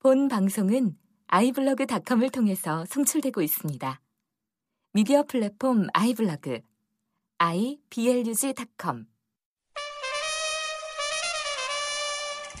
[0.00, 0.96] 본 방송은
[1.26, 4.00] 아이블로그닷컴을 통해서 송출되고 있습니다.
[4.92, 6.60] 미디어 플랫폼 아이블로그
[7.38, 9.06] iblog.com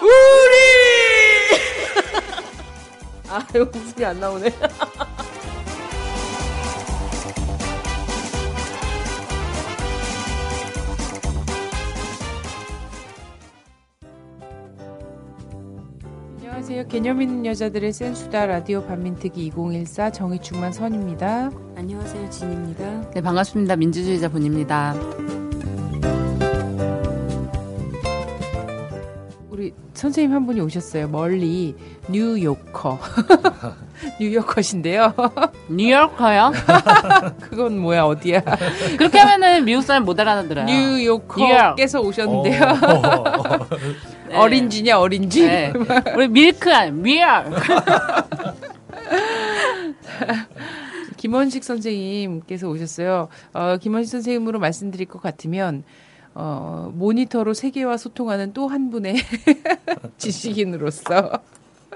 [0.02, 0.58] 우리!
[3.30, 4.50] 아 이거 웃음이 안 나오네
[16.78, 16.88] 안녕하세요.
[16.88, 21.50] 개념 있는 여자들의 센수다 라디오 반민특위 2014 정의충만 선입니다.
[21.76, 23.10] 안녕하세요, 진입니다.
[23.10, 23.74] 네, 반갑습니다.
[23.74, 24.94] 민주주의자 본입니다.
[29.50, 31.08] 우리 선생님 한 분이 오셨어요.
[31.08, 31.74] 멀리
[32.08, 32.98] 뉴요커.
[34.20, 35.14] 뉴요커신데요.
[35.68, 36.52] 뉴요커요?
[37.42, 38.40] 그건 뭐야 어디야?
[38.96, 40.66] 그렇게 하면은 미국 사람 못 알아들어요.
[40.66, 42.60] 뉴요커께서 오셨는데요.
[44.28, 44.36] 네.
[44.36, 45.46] 어린지냐 어린지?
[45.46, 45.72] 네.
[46.14, 47.44] 우리 밀크 미얼.
[51.16, 53.28] 김원식 선생님께서 오셨어요.
[53.52, 55.82] 어, 김원식 선생님으로 말씀드릴 것 같으면
[56.34, 59.16] 어, 모니터로 세계와 소통하는 또 한 분의
[60.18, 61.40] 지식인으로서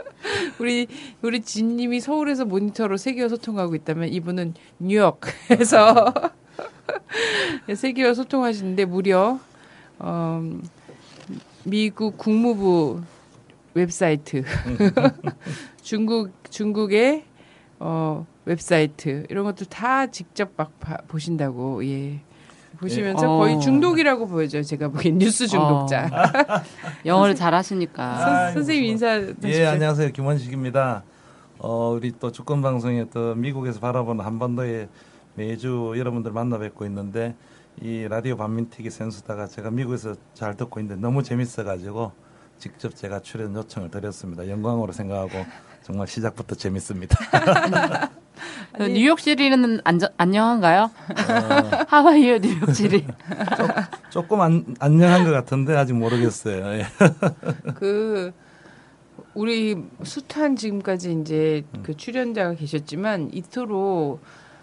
[0.59, 0.89] 우리
[1.23, 6.13] 우리 진님이 서울에서 모니터로 세계와 소통하고 있다면 이분은 뉴욕에서
[7.75, 9.39] 세계와 소통하시는데 무려
[9.99, 10.43] 어,
[11.65, 13.01] 미국 국무부
[13.75, 14.43] 웹사이트
[15.83, 17.25] 중국 중국의
[17.79, 22.21] 어, 웹사이트 이런 것들 다 직접 막 봐- 보신다고 예.
[22.79, 23.29] 보시면서 예.
[23.29, 23.59] 거의 어.
[23.61, 24.63] 중독이라고 보여져요.
[24.63, 26.09] 제가 보기엔 뉴스 중독자.
[27.07, 28.19] 영어를 잘하시니까.
[28.19, 30.11] 선, 선생님 인사 예, 안녕하세요.
[30.11, 31.05] 김원식입니다.
[31.59, 34.89] 어, 우리 또 주권 방송에 또 미국에서 바라보는 한반도에
[35.35, 37.37] 매주 여러분들 만나 뵙고 있는데
[37.81, 42.13] 이 라디오 반민특위 센수다가 제가 미국에서 잘 듣고 있는데 너무 재밌어가지고
[42.59, 44.49] 직접 제가 출연 요청을 드렸습니다.
[44.49, 45.45] 영광으로 생각하고
[45.83, 47.17] 정말 시작부터 재밌습니다.
[48.77, 50.83] 그 뉴욕시리는 안전, 안녕한가요?
[50.85, 51.85] 어.
[51.89, 53.07] 하와이요 뉴욕시리.
[54.11, 56.79] 조 금 안, 안녕한 것 같은데 아직 모르겠어요.
[56.79, 56.87] 예.
[57.75, 58.33] 그
[59.35, 64.21] 우리 숱한 지금까지 이제 그 출연자가 계셨지만 이토록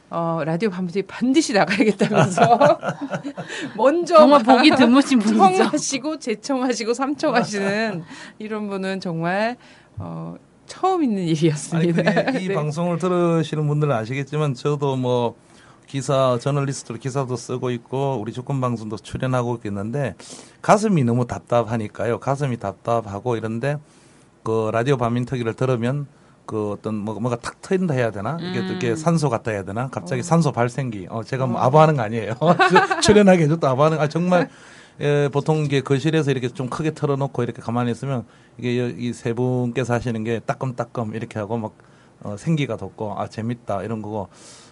[0.10, 2.80] 어, 라디오 밤새 반드시 나가야겠다면서
[3.78, 5.38] 먼저 정말 막 보기 드무신 분이죠.
[5.38, 8.04] 청하시고 재청하시고 삼청하시는
[8.40, 9.58] 이런 분은 정말
[9.98, 12.24] 어, 처음 있는 아니 일이었습니다.
[12.26, 12.54] 그게 이 네.
[12.56, 15.36] 방송을 들으시는 분들은 아시겠지만 저도 뭐
[15.86, 20.16] 기사 저널리스트로 기사도 쓰고 있고 우리 주권 방송도 출연하고 있겠는데
[20.62, 22.20] 가슴이 너무 답답하니까요.
[22.20, 23.78] 가슴이 답답하고 이런데
[24.44, 26.08] 그 라디오 반민특위를 들으면
[26.50, 28.40] 그 어떤 뭐 뭐가 탁 트인다 해야 되나?
[28.42, 28.74] 이게 음.
[28.76, 29.88] 이게 산소 같다 해야 되나?
[29.90, 31.06] 갑자기 산소 발생기.
[31.12, 32.34] 어 제가 뭐 아부하는 거 아니에요.
[33.04, 34.04] 출연하게 해줬다 아부하는 거.
[34.04, 34.50] 아 정말
[35.00, 38.26] 예, 보통 이게 거실에서 이렇게 좀 크게 틀어놓고 이렇게 가만히 있으면
[38.58, 41.74] 이게 이 세 분께서 하시는 게 따끔따끔 이렇게 하고 막
[42.24, 44.30] 어, 생기가 돋고 아 재밌다 이런 거고.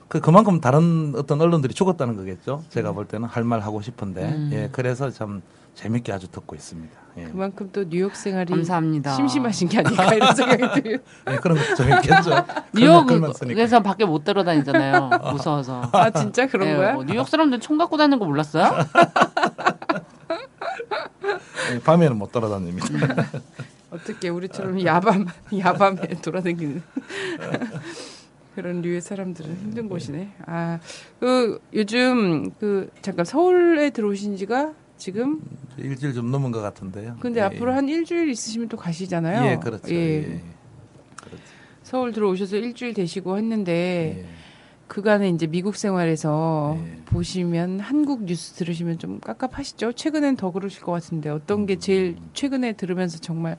[0.07, 2.63] 그 그만큼 다른 어떤 언론들이 죽었다는 거겠죠.
[2.69, 4.23] 제가 볼 때는 할 말 하고 싶은데.
[4.23, 4.49] 음.
[4.51, 5.43] 예 그래서 참
[5.77, 6.97] 재밌게 아주 듣고 있습니다.
[7.17, 9.13] 예, 그만큼 또 뉴욕 생활이 감사합니다.
[9.13, 10.97] 심심하신 게 아닐까 이런 생각이 들어요.
[11.29, 12.31] 예, 그런 것좀 있겠죠.
[13.05, 13.45] 글만 쓰니까.
[13.53, 15.11] 뉴욕에서 밖에 못 들어다니잖아요.
[15.33, 15.87] 무서워서.
[15.93, 16.93] 아 진짜 그런 예, 거야?
[16.93, 18.65] 뭐 뉴욕 사람들 총 갖고 다니는 거 몰랐어요?
[21.73, 22.87] 예, 밤에는 못 돌아다닙니다.
[23.91, 25.27] 어떻게 우리처럼 야밤
[25.59, 26.81] 야밤에 돌아다니는
[28.55, 30.33] 그런 류의 사람들은 힘든 곳이네.
[30.47, 30.79] 아,
[31.19, 35.41] 그 요즘 그 잠깐 서울에 들어오신 지가 지금
[35.77, 37.17] 일주일 좀 넘은 것 같은데요.
[37.19, 37.75] 근데 예, 앞으로 예.
[37.75, 39.51] 한 일주일 있으시면 또 가시잖아요.
[39.51, 39.93] 예 그렇죠.
[39.93, 39.95] 예.
[39.95, 40.41] 예.
[41.15, 41.43] 그렇죠.
[41.83, 44.25] 서울 들어오셔서 일주일 되시고 했는데 예.
[44.87, 47.01] 그간에 이제 미국 생활에서 예.
[47.05, 49.93] 보시면 한국 뉴스 들으시면 좀 깝깝하시죠?
[49.93, 52.29] 최근엔 더 그러실 것 같은데 어떤 게 제일 음.
[52.33, 53.57] 최근에 들으면서 정말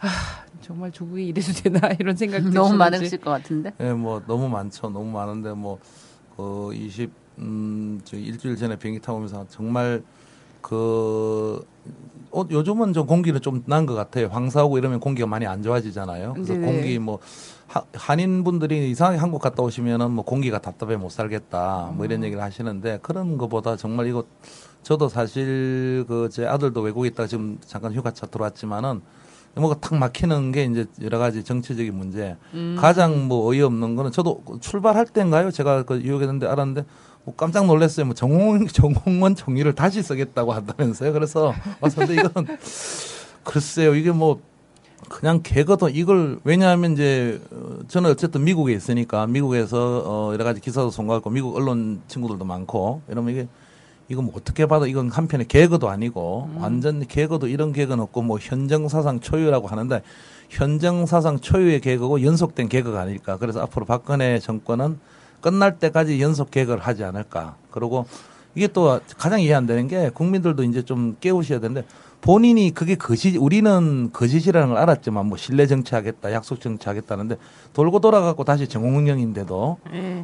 [0.00, 0.08] 아
[0.60, 3.72] 정말 조국이 이래도 되나 이런 생각 드시는지 너무 많으실 것 같은데.
[3.80, 4.90] 예, 뭐 너무 많죠.
[4.90, 10.02] 너무 많은데 뭐그 20, 음, 저 일주일 전에 비행기 타고 오면서 정말
[10.62, 11.64] 그
[12.30, 14.28] 어, 요즘은 좀 공기는 좀 난 것 같아요.
[14.28, 16.32] 황사오고 이러면 공기가 많이 안 좋아지잖아요.
[16.34, 16.66] 그래서 네네.
[16.66, 17.18] 공기 뭐
[17.66, 22.42] 하, 한인 분들이 이상하게 한국 갔다 오시면은 뭐 공기가 답답해 못 살겠다 뭐 이런 얘기를
[22.42, 24.24] 하시는데 그런 것보다 정말 이거
[24.82, 29.02] 저도 사실 그 제 아들도 외국에 있다가 지금 잠깐 휴가차 들어왔지만은
[29.54, 32.36] 뭐가 탁 막히는 게 이제 여러 가지 정치적인 문제.
[32.54, 32.74] 음.
[32.78, 35.50] 가장 뭐 어이없는 거는 저도 출발할 때인가요?
[35.50, 36.86] 제가 그 유혹했는데 알았는데
[37.24, 38.06] 뭐 깜짝 놀랐어요.
[38.06, 41.12] 뭐 정홍 정홍원 총리를 다시 쓰겠다고 한다면서요.
[41.12, 42.46] 그래서 와서 근데 이건
[43.44, 43.94] 글쎄요.
[43.94, 44.40] 이게 뭐
[45.08, 50.90] 그냥 개거도 이걸 왜냐하면 이제 어, 저는 어쨌든 미국에 있으니까 미국에서 어 여러 가지 기사도
[50.90, 53.48] 송가고 미국 언론 친구들도 많고 이러면 이게
[54.08, 58.88] 이거 뭐 어떻게 봐도 이건 한편의 개그도 아니고 완전 개그도 이런 개그는 없고 뭐 현정
[58.88, 60.02] 사상 초유라고 하는데
[60.48, 63.38] 현정 사상 초유의 개그고 연속된 개그가 아닐까.
[63.38, 64.98] 그래서 앞으로 박근혜 정권은
[65.42, 67.56] 끝날 때까지 연속 개그를 하지 않을까.
[67.70, 68.06] 그리고
[68.54, 71.84] 이게 또 가장 이해 안 되는 게 국민들도 이제 좀 깨우셔야 되는데
[72.20, 77.36] 본인이 그게 거짓 우리는 거짓이라는 걸 알았지만 뭐 신뢰 정치하겠다 약속 정치하겠다는데
[77.72, 79.78] 돌고 돌아가고 다시 정홍영인데도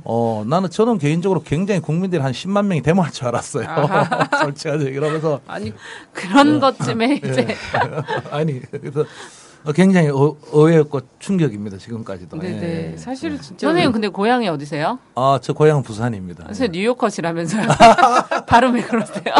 [0.04, 3.66] 어 나는 저는 개인적으로 굉장히 국민들이 한 10만 명이 데모할 줄 알았어요.
[4.42, 5.72] 솔직하게 이러면서 아니
[6.12, 7.48] 그런 것쯤에 이제
[8.30, 9.04] 아니 그래서 어,
[9.74, 12.96] 굉장히 어, 의외였고 충격입니다 지금까지도 네네 예.
[12.96, 14.98] 사실은 진짜 선생님 근데 고향이 어디세요?
[15.14, 17.66] 아 저 고향은 부산입니다 선생님 뉴요커시라면서요.
[18.46, 19.34] 발음이 그러세요?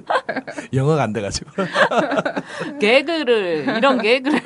[0.72, 1.50] 영어가 안 돼가지고
[2.80, 4.40] 개그를 이런 개그를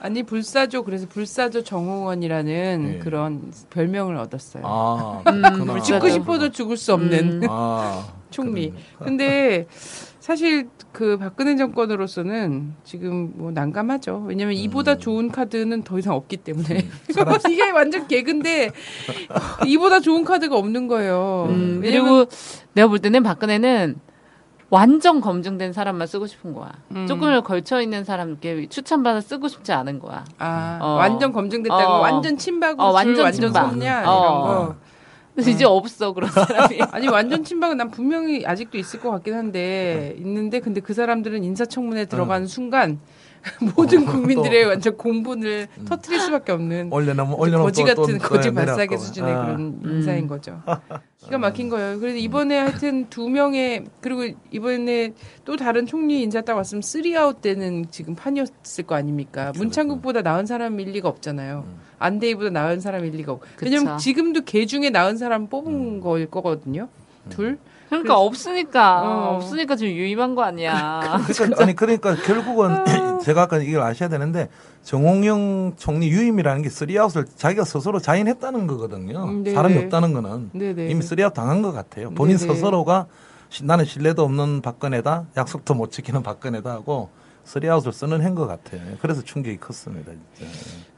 [0.00, 2.98] 아니 불사조 그래서 불사조 정홍원이라는 예.
[2.98, 4.62] 그런 별명을 얻었어요.
[4.66, 5.80] 아 음.
[5.82, 8.74] 죽고 싶어도 죽을 수 없는 아 총리.
[8.98, 9.66] 근데
[10.20, 14.26] 사실 그 박근혜 정권으로서는 지금 뭐 난감하죠.
[14.28, 14.58] 왜냐면 음.
[14.58, 16.86] 이보다 좋은 카드는 더 이상 없기 때문에
[17.50, 18.70] 이게 완전 개근데
[19.66, 21.48] 이보다 좋은 카드가 없는 거예요.
[21.50, 22.26] 음, 그리고
[22.74, 23.96] 내가 볼 때는 박근혜는
[24.70, 26.70] 완전 검증된 사람만 쓰고 싶은 거야.
[26.92, 27.08] 음.
[27.08, 30.24] 조금을 걸쳐 있는 사람께 추천받아 쓰고 싶지 않은 거야.
[30.38, 30.94] 아 어.
[30.94, 31.98] 완전 검증됐다고 어.
[31.98, 33.70] 완전 친박으로 어, 줄 완전 완전 친박.
[33.70, 34.76] 섰냐 이런 어.
[35.34, 35.42] 거.
[35.42, 36.80] 근데 이제 없어 그런 사람이.
[36.92, 42.06] 아니 완전 친박은 난 분명히 아직도 있을 것 같긴 한데 있는데 근데 그 사람들은 인사청문회
[42.06, 43.00] 들어가는 순간
[43.76, 44.68] 모든 어, 국민들의 또.
[44.70, 48.96] 완전 공분을 터트릴 수밖에 없는 올려놓으면 올려놓으면 거지 또- 같은 또 거지 발사계.
[48.96, 49.44] 수준의 아.
[49.44, 50.62] 그런 인사인 거죠.
[51.24, 51.98] 기가 막힌 거예요.
[52.00, 55.12] 그래서 이번에 하여튼 두 명의 그리고 이번에
[55.44, 59.52] 또 다른 총리 인사 딱 왔으면 쓰리아웃 때는 지금 판이었을 거 아닙니까?
[59.56, 61.64] 문창극보다 나은 사람일 리가 없잖아요.
[61.98, 63.46] 안대희보다 나은 사람일 리가 없고.
[63.62, 63.96] 왜냐면.
[63.98, 66.88] 지금도 개 중에 나은 사람 뽑은 거일 거거든요.
[67.30, 67.58] 둘.
[67.88, 69.36] 그러니까 없으니까 어.
[69.36, 71.20] 없으니까 지금 유임한 거 아니야.
[71.26, 74.48] 그러니까, 아니 그러니까 결국은 제가 아까 이걸 아셔야 되는데
[74.82, 79.24] 정홍원 총리 유임이라는 게 쓰리아웃을 자기가 스스로 자인했다는 거거든요.
[79.24, 79.54] 음, 네네.
[79.54, 80.88] 사람이 없다는 거는 네네.
[80.90, 82.10] 이미 쓰리아웃 당한 것 같아요.
[82.10, 82.54] 본인 네네.
[82.54, 83.06] 스스로가
[83.48, 87.10] 시- 나는 신뢰도 없는 박근혜다, 약속도 못 지키는 박근혜다 하고
[87.44, 88.80] 쓰리아웃을 쓰는 한것 같아요.
[89.00, 90.12] 그래서 충격이 컸습니다.
[90.34, 90.50] 진짜.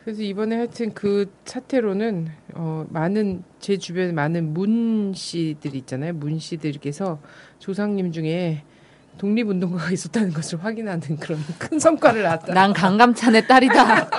[0.07, 6.13] 그래서 이번에 하여튼 그 사태로는 어 많은 제 주변에 많은 문 씨들 있잖아요.
[6.13, 7.19] 문 씨들께서
[7.59, 8.63] 조상님 중에
[9.19, 12.55] 독립운동가가 있었다는 것을 확인하는 그런 큰 성과를 낳았다.
[12.55, 14.11] 난 강감찬의 딸이다.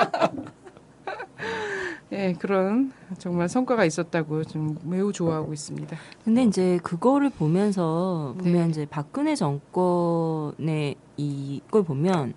[2.12, 5.96] 예, 그런 정말 성과가 있었다고 좀 매우 좋아하고 있습니다.
[6.26, 8.44] 근데 이제 그거를 보면서 네.
[8.44, 12.34] 보면 이제 박근혜 정권의 이걸 보면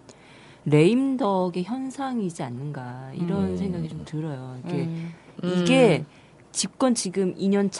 [0.71, 3.57] 레임덕의 현상이지 않는가 이런 음.
[3.57, 4.59] 생각이 좀 들어요.
[4.65, 5.13] 이게 음,
[5.43, 6.05] 이게
[6.53, 7.71] 집권 지금 2년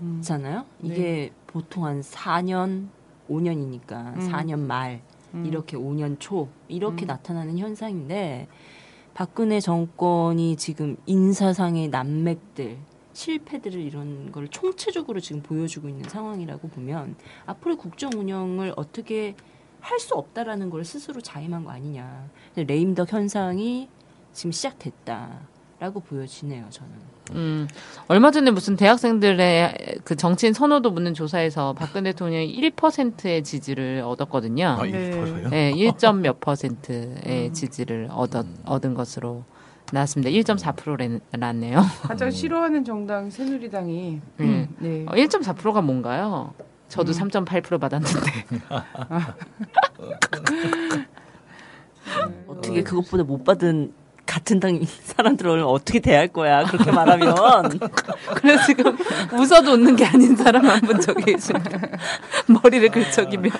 [0.00, 0.20] 음.
[0.20, 0.64] 차잖아요.
[0.80, 0.88] 네.
[0.88, 2.88] 이게 보통 한 4년,
[3.30, 4.28] 5년이니까 음.
[4.30, 5.02] 4년 말
[5.34, 5.46] 음.
[5.46, 7.08] 이렇게 5년 초 이렇게 음.
[7.08, 8.48] 나타나는 현상인데
[9.14, 12.78] 박근혜 정권이 지금 인사상의 난맥들
[13.12, 17.14] 실패들을 이런 걸 총체적으로 지금 보여주고 있는 상황이라고 보면
[17.46, 19.36] 앞으로 국정 운영을 어떻게
[19.84, 22.28] 할 수 없다라는 걸 스스로 자임한 거 아니냐.
[22.56, 23.88] 레임덕 현상이
[24.32, 25.40] 지금 시작됐다
[25.78, 26.92] 라고 보여지네요, 저는.
[27.32, 27.68] 음,
[28.08, 34.66] 얼마 전에 무슨 대학생들의 그 정치인 선호도 묻는 조사에서 박근혜 대통령이 1%의 지지를 얻었거든요.
[34.66, 35.08] 아, 네.
[35.10, 35.48] 이거 보세요.
[35.50, 39.44] 네, 1점 몇 퍼센트의 지지를 얻었, 얻은 것으로
[39.92, 40.30] 나왔습니다.
[40.30, 41.82] 1.4%랐네요.
[42.02, 44.68] 가장 싫어하는 정당 새누리당이 음.
[44.78, 45.04] 네.
[45.06, 46.54] 어, 1.4%가 뭔가요?
[46.88, 48.44] 저도 3.8% 받았는데.
[52.46, 53.92] 어떻게 그것보다 못 받은
[54.26, 56.64] 같은 당 사람들을 어떻게 대할 거야?
[56.64, 57.34] 그렇게 말하면
[58.36, 58.96] 그래서 지금
[59.32, 61.64] 웃어도 웃는 게 아닌 사람 한 분 저기 계시네요.
[62.62, 63.50] 머리를 긁적이며.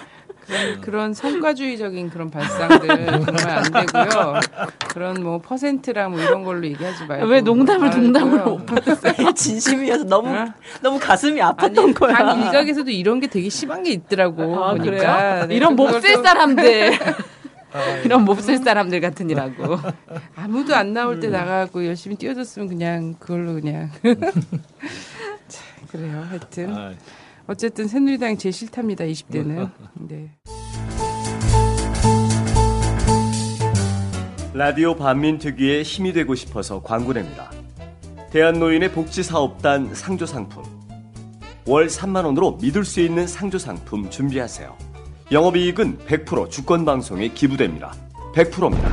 [0.46, 4.40] 그런, 그런 성과주의적인 그런 발상들 정말 안 되고요.
[4.88, 8.02] 그런 뭐 퍼센트랑 뭐 이런 걸로 얘기하지 말고 왜 농담을 말고요.
[8.02, 8.60] 농담으로
[9.34, 10.46] 진심이어서 너무 어?
[10.82, 12.14] 너무 가슴이 아니 아팠던 거야.
[12.16, 15.46] 당 일각에서도 이런 게 되게 심한 게 있더라고 아, 보니까 그래요?
[15.46, 16.92] 네, 이런 몹쓸 또 사람들.
[18.04, 19.78] 이런 몹쓸 사람들 같으니라고.
[20.36, 23.90] 아무도 안 나올 때 나가고 열심히 뛰어줬으면 그냥 그걸로 그냥
[25.48, 25.60] 자,
[25.90, 26.92] 그래요 하여튼 아,
[27.46, 29.70] 어쨌든 새누리당 제일 싫답니다 20대는
[30.08, 30.30] 네.
[34.54, 37.50] 라디오 반민 특위의 힘이 되고 싶어서 광고냅니다.
[38.30, 40.62] 대한노인의 복지사업단 상조 상품,
[41.66, 44.76] 월 3만 원으로 믿을 수 있는 상조 상품 준비하세요.
[45.32, 47.94] 영업이익은 100% 주권 방송에 기부됩니다.
[48.34, 48.90] 100%입니다.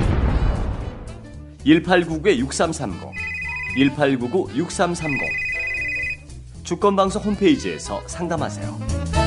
[1.65, 3.11] 1899-6330
[3.77, 5.50] 1899-6330
[6.71, 9.20] 주권 방송 홈페이지에서 상담하세요.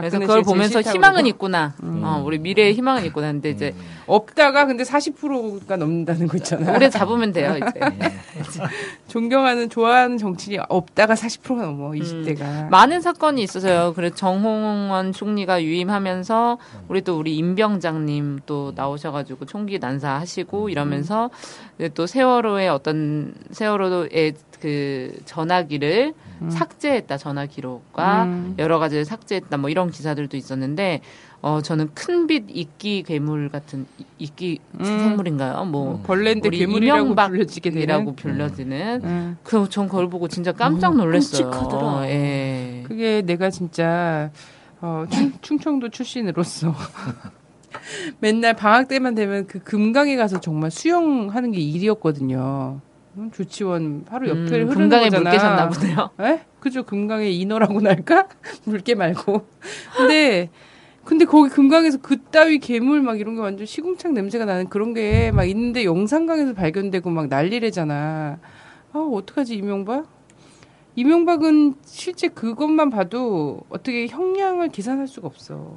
[0.00, 1.28] 그래서 박근혜 그걸 보면서 희망은 그러고.
[1.28, 1.74] 있구나.
[1.82, 3.32] 어, 우리 미래에 희망은 있구나.
[3.32, 3.74] 근데 이제
[4.06, 6.72] 없다가 근데 40%가 넘는다는 거 있잖아.
[6.72, 7.80] 오래 잡으면 돼요, 이제.
[9.08, 12.68] 존경하는 좋아하는 정치인이 없다가 40%가 넘어 20대가.
[12.68, 13.92] 많은 사건이 있어서요.
[13.94, 16.58] 그래서 정홍원 총리가 유임하면서
[16.88, 21.30] 우리 또 우리 임병장님 또 나오셔 가지고 총기 난사하시고 이러면서
[21.78, 26.14] 이제 또 세월호의 어떤 세월호의 그 전화기를
[26.48, 28.54] 삭제했다 전화 기록과 음.
[28.58, 31.00] 여러 가지를 삭제했다 뭐 이런 기사들도 있었는데
[31.42, 34.84] 어 저는 큰 빛 이끼 괴물 같은 이- 이끼 음.
[34.84, 35.64] 생물인가요?
[35.66, 37.82] 뭐 벌레인데 우리 괴물이라고 불려지게 되는.
[37.82, 39.36] 이라고 불려지는 음.
[39.42, 41.50] 그전 그걸 보고 진짜 깜짝 놀랐어요.
[41.50, 42.08] 끔찍하더라.
[42.08, 42.82] 예.
[42.86, 44.30] 그게 내가 진짜
[44.80, 46.74] 어, 충, 충청도 출신으로서
[48.20, 52.80] 맨날 방학 때만 되면 그 금강에 가서 정말 수영하는 게 일이었거든요.
[53.16, 55.22] 음, 조치원 바로 옆에 음, 흐르는 금강에 거잖아.
[55.22, 56.10] 물 깨셨나 보네요.
[56.20, 56.40] 에?
[56.60, 58.28] 그죠 금강에 인어라고 날까?
[58.64, 59.46] 물개 말고.
[59.96, 60.50] 근데
[61.04, 65.44] 근데 거기 금강에서 그따위 괴물 막 이런 게 완전 시궁창 냄새가 나는 그런 게 막
[65.44, 68.38] 있는데 영산강에서 발견되고 막 난리래잖아.
[68.92, 70.06] 아 어떡하지 이명박?
[70.96, 75.76] 이명박은 실제 그것만 봐도 어떻게 형량을 계산할 수가 없어.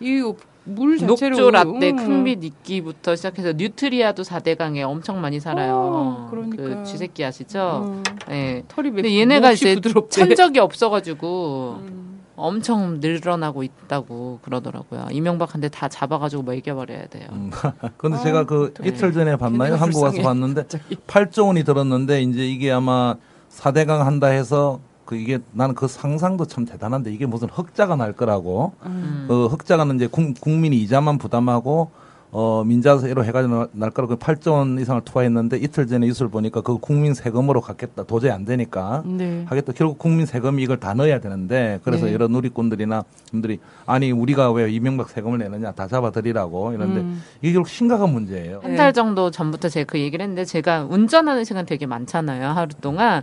[0.00, 0.22] 이
[0.64, 1.96] 물 자체로 녹조 라떼 음.
[1.96, 5.74] 큰빛 이끼부터 시작해서 뉴트리아도 4대강에 엄청 많이 살아요.
[5.76, 6.62] 어, 그러니까.
[6.62, 7.82] 그 쥐새끼 아시죠?
[7.84, 8.02] 음.
[8.30, 8.62] 예.
[8.68, 10.10] 털이 몇- 근데 얘네가 이제 부드럽대.
[10.26, 12.20] 천적이 없어가지고 음.
[12.36, 15.08] 엄청 늘어나고 있다고 그러더라고요.
[15.10, 17.26] 이명박한테 다 잡아가지고 먹여버려야 돼요.
[17.32, 17.50] 음.
[17.98, 18.88] 근데 제가 그 어떡해.
[18.88, 19.74] 이틀 전에 봤나요?
[19.74, 20.22] 한국 와서 불쌍해.
[20.22, 20.96] 봤는데 갑자기.
[21.06, 23.16] 8조 원이 들었는데 이제 이게 아마
[23.50, 24.80] 4대강 한다 해서
[25.12, 29.26] 그 이게 나는 그 상상도 참 대단한데 이게 무슨 흑자가 날 거라고 음.
[29.28, 31.90] 그 흑자가는 이제 국, 국민이 이자만 부담하고
[32.34, 36.78] 어 민자세로 해가지고 날- 날 거라고 8조 원 이상을 투하했는데 이틀 전에 뉴스를 보니까 그
[36.78, 39.44] 국민 세금으로 갖겠다 도저히 안 되니까 네.
[39.46, 39.74] 하겠다.
[39.74, 42.14] 결국 국민 세금이 이걸 다 넣어야 되는데 그래서 네.
[42.14, 47.22] 여러 누리꾼들이나 분들이 아니 우리가 왜 이명박 세금을 내느냐 다 잡아드리라고 이런데 음.
[47.42, 48.60] 이게 결국 심각한 문제예요.
[48.62, 53.22] 한 달 정도 전부터 제가 그 얘기를 했는데 제가 운전하는 시간 되게 많잖아요 하루 동안.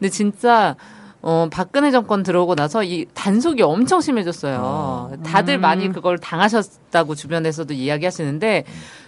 [0.00, 0.74] 근데 진짜
[1.20, 5.18] 어 박근혜 정권 들어오고 나서 이 단속이 엄청 심해졌어요.
[5.24, 8.64] 다들 많이 그걸 당하셨다고 주변에서도 이야기하시는데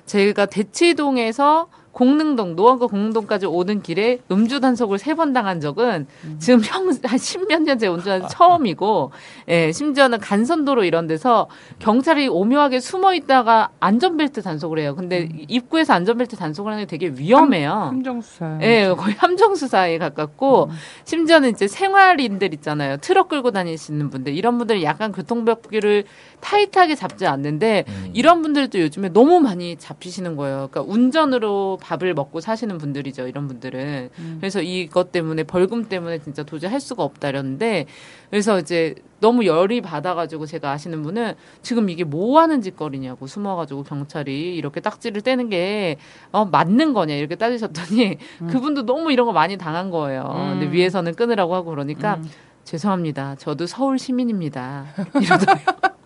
[0.06, 6.06] 제가 대치동에서 공릉동 노원구 공릉동까지 오는 길에 음주 단속을 세 번 당한 적은
[6.38, 9.10] 지금 형한 십몇 년째 운전한 처음이고
[9.48, 11.48] 예 심지어는 간선도로 이런 데서
[11.80, 14.94] 경찰이 오묘하게 숨어 있다가 안전벨트 단속을 해요.
[14.94, 17.70] 근데 입구에서 안전벨트 단속을 하는 게 되게 위험해요.
[17.72, 18.58] 함 정수사.
[18.62, 20.70] 예, 거의 함정 수사에 가깝고
[21.04, 22.96] 심지어는 이제 생활인들 있잖아요.
[22.98, 26.04] 트럭 끌고 다니시는 분들 이런 분들 약간 교통법규를
[26.40, 30.68] 타이트하게 잡지 않는데 이런 분들도 요즘에 너무 많이 잡히시는 거예요.
[30.70, 33.26] 그러니까 운전으로 밥을 먹고 사시는 분들이죠.
[33.26, 37.86] 이런 분들은 그래서 이것 때문에 벌금 때문에 진짜 도저히 할 수가 없다 이러는데
[38.30, 44.54] 그래서 이제 너무 열이 받아가지고 제가 아시는 분은 지금 이게 뭐 하는 짓거리냐고 숨어가지고 경찰이
[44.56, 45.96] 이렇게 딱지를 떼는 게
[46.32, 48.18] 어, 맞는 거냐 이렇게 따지셨더니
[48.48, 50.22] 그분도 너무 이런 거 많이 당한 거예요.
[50.58, 52.20] 근데 위에서는 끊으라고 하고 그러니까
[52.64, 53.34] 죄송합니다.
[53.36, 54.86] 저도 서울 시민입니다.
[55.20, 56.00] 이러더라고요.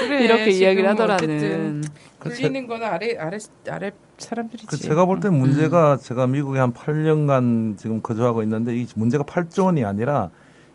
[0.00, 1.84] 그래, 이렇게 이야기를 어쨌든 하더라는.
[2.18, 3.38] 굴리는 거는 아래 아래
[3.68, 4.66] 아래 사람들이지.
[4.66, 9.66] 그 제가 볼 때 문제가 제가 미국에 한 8년간 지금 거주하고 있는데 이 문제가 8조
[9.66, 10.30] 원이 아니라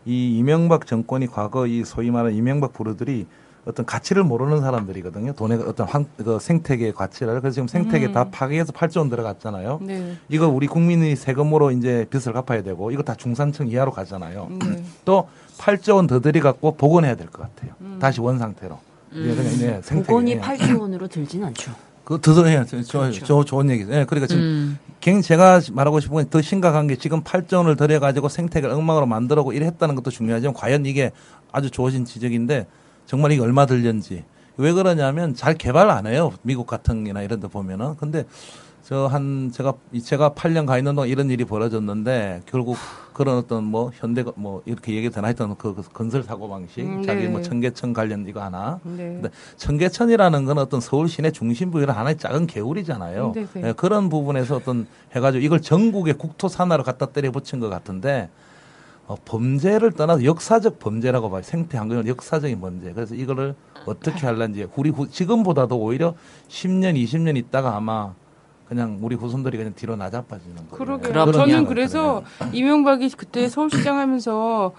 [0.06, 3.26] 이 이명박 정권이 과거 이 소위 말하는 이명박 부르들이
[3.66, 5.34] 어떤 가치를 모르는 사람들이거든요.
[5.34, 7.40] 돈의 어떤 환, 그 생태계의 가치를.
[7.42, 9.80] 그래서 지금 생태계 다 파괴해서 8조 원 들어갔잖아요.
[9.82, 10.16] 네.
[10.30, 14.48] 이거 우리 국민이 세금으로 이제 빚을 갚아야 되고 이거 다 중산층 이하로 가잖아요.
[14.50, 14.82] 네.
[15.04, 15.28] 또
[15.58, 17.74] 8조 원 더 들이갖고 복원해야 될 것 같아요.
[18.00, 18.78] 다시 원 상태로.
[19.12, 20.06] 예, 그냥, 네, 생태계.
[20.06, 20.40] 복원이 예.
[20.40, 21.70] 8조 원으로 들진 않죠.
[22.10, 22.64] 그 더더해요.
[22.66, 23.92] 저, 저, 저 좋은 얘기죠.
[23.92, 24.78] 예, 그러니까 지금 음.
[25.00, 29.52] 굉장히 제가 말하고 싶은 건 더 심각한 게 지금 8조 원을 들여가지고 생태계를 엉망으로 만들고
[29.52, 31.12] 이랬다는 것도 중요하지만 과연 이게
[31.52, 32.66] 아주 좋으신 지적인데
[33.06, 34.24] 정말 이게 얼마 들렸는지
[34.56, 36.32] 왜 그러냐면 잘 개발 안 해요.
[36.42, 37.94] 미국 같은 게나 이런 데 보면은.
[37.96, 38.24] 근데
[38.82, 42.76] 저 한 제가 이 제가 8년 가 있는 동안 이런 일이 벌어졌는데 결국
[43.12, 47.02] 그런 어떤 뭐 현대 뭐 이렇게 얘기 되나 하여튼 그, 그 건설 사고 방식 음,
[47.02, 47.28] 자기 네.
[47.28, 48.96] 뭐 청계천 관련 이거 하나 네.
[49.20, 53.32] 근데 청계천이라는 건 어떤 서울 시내 중심부 이런 하나의 작은 개울이잖아요.
[53.34, 53.68] 네, 네.
[53.68, 58.28] 예, 그런 부분에서 어떤 해가지고 이걸 전국의 국토 산하로 갖다 때려 붙인 것 같은데
[59.06, 61.42] 어, 범죄를 떠나서 역사적 범죄라고 봐요.
[61.42, 62.92] 생태 환경은 역사적인 범죄.
[62.92, 63.54] 그래서 이거를
[63.86, 66.14] 어떻게 할런지 우리 후- 지금보다도 오히려
[66.48, 68.14] 10년, 20년 있다가 아마
[68.70, 70.70] 그냥 우리 후손들이 그냥 뒤로 나자빠지는 거예요.
[70.70, 71.32] 그러게요.
[71.32, 72.22] 저는 그래서
[72.52, 74.72] 이명박이 그때 서울시장 하면서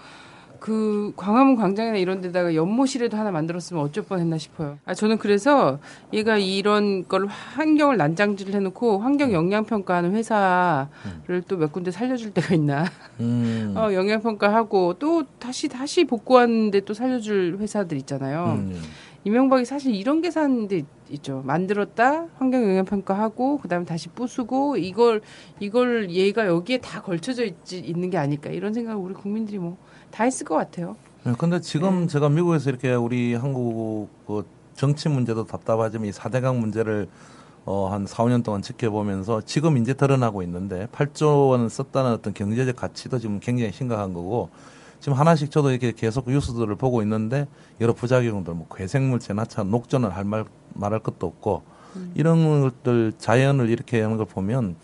[0.58, 4.78] 그 광화문 광장이나 이런 데다가 연못이라도 하나 만들었으면 어쩔 뻔했나 싶어요.
[4.86, 5.78] 아 저는 그래서
[6.14, 12.86] 얘가 이런 걸 환경을 난장질을 해놓고 환경 영향 평가하는 회사를 또몇 군데 살려줄 때가 있나?
[13.20, 13.74] 음.
[13.76, 18.54] 어 영향 평가하고 또 다시 다시 복구하는데 또 살려줄 회사들 있잖아요.
[18.56, 18.80] 음.
[19.24, 21.42] 이명박이 사실 이런 계산인데 있죠.
[21.44, 25.20] 만들었다 환경 영향 평가하고 그 다음에 다시 부수고 이걸
[25.60, 29.76] 이걸 얘가 여기에 다 걸쳐져 있지 있는 게 아닐까 이런 생각 을 우리 국민들이 뭐
[30.12, 30.94] 다 했을 것 같아요.
[31.24, 37.08] 네, 근데 지금 제가 미국에서 이렇게 우리 한국 그 정치 문제도 답답하지만 이 4대강 문제를
[37.64, 42.76] 어, 한 4, 5년 동안 지켜보면서 지금 이제 드러나고 있는데 8조 원을 썼다는 어떤 경제적
[42.76, 44.50] 가치도 지금 굉장히 심각한 거고
[45.02, 47.48] 지금 하나씩 저도 이렇게 계속 뉴스들을 보고 있는데
[47.80, 50.44] 여러 부작용들 뭐 괴생물체, 나차, 녹전을 할 말,
[50.74, 51.62] 말할 것도 없고
[52.14, 54.76] 이런 것들 자연을 이렇게 하는 걸 보면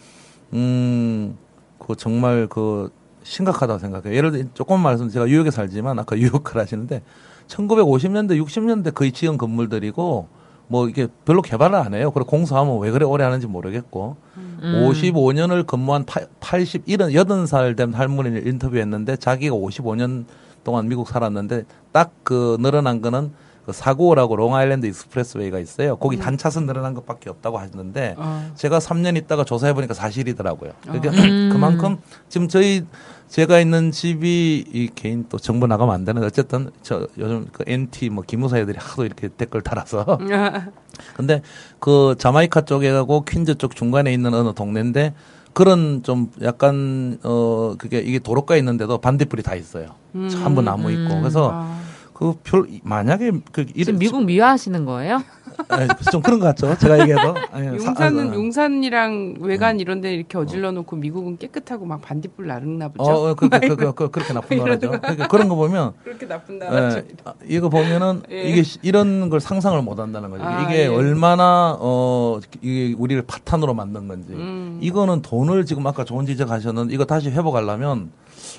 [0.54, 1.38] 음,
[1.78, 2.90] 그 정말 그
[3.22, 4.12] 심각하다고 생각해요.
[4.12, 7.00] 예를 들어 조금 말씀 제가 뉴욕에 살지만 아까 뉴욕을 하시는데
[7.46, 10.26] 1950년대, 60년대 거의 지은 건물들이고
[10.68, 12.10] 뭐 이게 별로 개발을 안 해요.
[12.12, 14.88] 그리고 공사하면 왜 그래 오래 하는지 모르겠고 음.
[14.90, 16.04] 55년을 근무한
[16.40, 20.24] 80, 80살 된 할머니를 인터뷰했는데 자기가 55년
[20.64, 23.32] 동안 미국 살았는데 딱 그 늘어난 거는
[23.64, 25.96] 그 사고라고 Long Island Expressway가 있어요.
[25.96, 30.72] 거기 단차선 늘어난 것밖에 없다고 하셨는데 아, 제가 3년 있다가 조사해 보니까 사실이더라고요.
[30.82, 31.48] 그러니까 음.
[31.52, 31.96] 그만큼
[32.28, 32.84] 지금 저희
[33.28, 38.10] 제가 있는 집이 이 개인 또 정보 나가면 안 되는데 어쨌든 저 요즘 그 NT
[38.10, 40.18] 뭐 기무사 애들이 하도 이렇게 댓글 달아서
[41.14, 41.42] 근데
[41.78, 45.14] 그 자마이카 쪽에 가고 퀸즈 쪽 중간에 있는 어느 동네인데
[45.52, 49.94] 그런 좀 약간 어 그게 이게 도로가에 있는데도 반딧불이 다 있어요.
[50.30, 51.20] 전부 나무 있고 음.
[51.20, 51.80] 그래서 아,
[52.14, 55.22] 그별 만약에 그 지금 이런 미국 미화하시는 거예요?
[55.68, 56.76] 아, 좀 그런 것 같죠.
[56.78, 62.00] 제가 얘기해도 아니, 용산은 아, 용산이랑 외관 이런 데 이렇게 어질러 놓고 미국은 깨끗하고 막
[62.00, 63.10] 반딧불 나르나 보죠.
[63.10, 64.90] 어, 어, 그, 그, 그, 그, 그렇게 나쁜 나라죠.
[64.90, 66.98] 그러니까 그런 거 보면, 그렇게 나쁜 나라죠.
[66.98, 68.42] 예, 아, 이거 보면은, 예.
[68.44, 70.44] 이게 시- 이런 걸 상상을 못 한다는 거죠.
[70.44, 70.86] 아, 이게 예.
[70.86, 74.32] 얼마나, 어, 이게 우리를 파탄으로 만든 건지.
[74.32, 74.78] 음.
[74.80, 78.10] 이거는 돈을 지금 아까 좋은 지적 하셨는데, 이거 다시 회복하려면,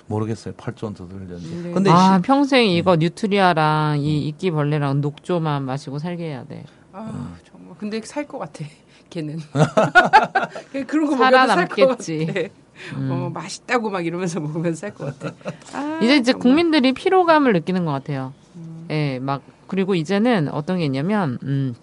[0.07, 0.53] 모르겠어요.
[0.55, 1.61] 8조 원 더 들는지.
[1.63, 1.71] 네.
[1.71, 6.63] 근데 아 시- 평생 이거 뉴트리아랑 이 이끼벌레랑 녹조만 마시고 살게 해야 돼.
[6.93, 7.75] 아, 정말.
[7.77, 8.65] 근데 살 것 같아.
[9.09, 9.39] 걔는.
[10.87, 12.25] 그런 거 살아남겠지.
[12.25, 12.53] 살것 같아.
[13.13, 15.35] 어, 맛있다고 막 이러면서 먹으면 살 것 같아.
[15.73, 16.41] 아, 이제 이제 정말.
[16.41, 18.33] 국민들이 피로감을 느끼는 것 같아요.
[18.89, 21.75] 예, 막 그리고 이제는 어떤 게 있냐면 음,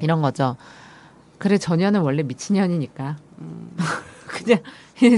[0.00, 0.56] 이런 거죠.
[1.38, 3.16] 그래 전혀는 원래 미친년이니까
[4.26, 4.60] 그냥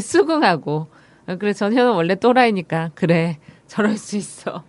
[0.00, 0.86] 수긍하고
[1.26, 4.62] 어, 그래 전혀는 원래 또라이니까 그래 저럴 수 있어.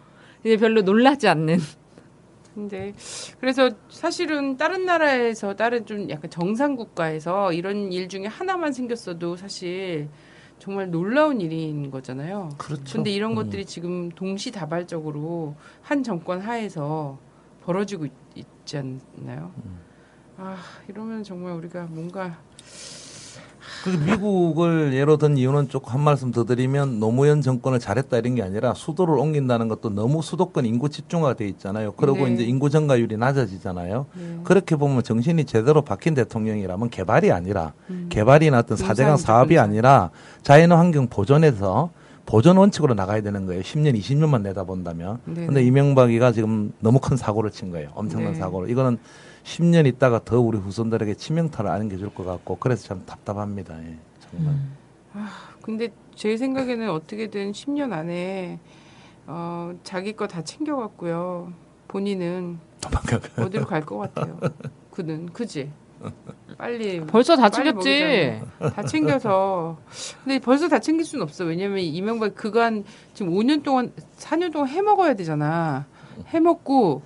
[0.43, 1.59] 이제 별로 놀라지 않는.
[2.53, 2.93] 근데
[3.39, 10.07] 그래서 사실은 다른 나라에서 다른 좀 약간 정상 국가에서 이런 일 중에 하나만 생겼어도 사실
[10.59, 12.49] 정말 놀라운 일인 거잖아요.
[12.57, 12.97] 그렇죠.
[12.97, 13.35] 근데 이런 음.
[13.35, 17.19] 것들이 지금 동시다발적으로 한 정권 하에서
[17.63, 19.51] 벌어지고 있, 지 않나요?
[19.57, 19.81] 음.
[20.37, 22.39] 아 이러면 정말 우리가 뭔가
[23.83, 28.43] 그 미국을 예로 든 이유는 조금 한 말씀 더 드리면 노무현 정권을 잘했다 이런 게
[28.43, 31.93] 아니라 수도를 옮긴다는 것도 너무 수도권 인구 집중화가 돼 있잖아요.
[31.93, 32.33] 그리고 네.
[32.33, 34.05] 이제 인구 증가율이 낮아지잖아요.
[34.13, 34.39] 네.
[34.43, 38.07] 그렇게 보면 정신이 제대로 박힌 대통령이라면 개발이 아니라 음.
[38.09, 39.53] 개발이나 어떤 사대강 사업이.
[39.57, 40.09] 아니라
[40.41, 41.91] 자연 환경 보존에서
[42.25, 43.61] 보존 원칙으로 나가야 되는 거예요.
[43.61, 45.19] 10년, 20년만 내다본다면.
[45.25, 45.45] 네네.
[45.45, 47.89] 근데 이명박이가 지금 너무 큰 사고를 친 거예요.
[47.93, 48.39] 엄청난 네.
[48.39, 48.69] 사고를.
[48.69, 48.97] 이거는
[49.43, 53.77] 10년 있다가 더 우리 후손들에게 치명타를 안겨줄 것 같고 그래서 참 답답합니다.
[53.83, 53.97] 예,
[54.31, 54.55] 정말.
[55.61, 58.59] 근데 제 생각에는 어떻게든 10년 안에
[59.27, 61.53] 어, 자기 거 다 챙겨갔고요.
[61.87, 62.59] 본인은
[63.37, 64.39] 어디로 갈 것 같아요.
[64.91, 65.71] 그는 그지.
[66.57, 68.41] 빨리 벌써 다 빨리 챙겼지.
[68.75, 69.77] 다 챙겨서
[70.23, 71.45] 근데 벌써 다 챙길 수는 없어.
[71.45, 75.85] 왜냐면 이명박 그간 지금 5년 동안 4년 동안 해 먹어야 되잖아.
[76.33, 77.01] 해 먹고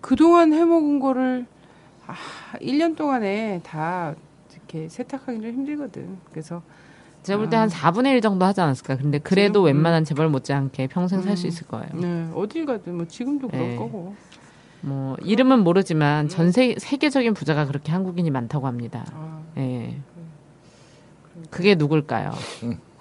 [0.00, 1.46] 그 동안 해 먹은 거를
[2.08, 2.14] 아,
[2.60, 4.14] 1년 동안에 다
[4.52, 6.18] 이렇게 세탁하기는 힘들거든.
[6.30, 6.62] 그래서
[7.22, 8.96] 제가 볼 때한 4분의 1 정도 하지 않았을까.
[8.96, 9.66] 근데 그래도 지금, 음.
[9.66, 11.48] 웬만한 재벌 못지않게 평생 살수 음.
[11.48, 11.88] 있을 거예요.
[11.94, 13.76] 네, 어딜 가든 뭐 지금도 그럴 네.
[13.76, 14.14] 거고.
[14.80, 16.28] 뭐 이름은 모르지만 음.
[16.28, 19.04] 전 세, 세계적인 부자가 그렇게 한국인이 많다고 합니다.
[19.12, 19.98] 아, 예.
[21.50, 22.32] 그게 누굴까요?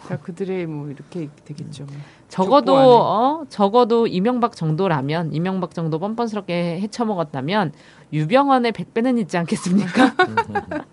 [0.07, 1.85] 다 그들의 뭐 이렇게 되겠죠.
[1.85, 1.93] 뭐.
[2.29, 2.79] 적어도 족보.
[2.79, 7.73] 어 적어도 이명박 정도라면 이명박 정도 뻔뻔스럽게 헤쳐먹었다면
[8.13, 10.13] 유병헌의 100배는 있지 않겠습니까?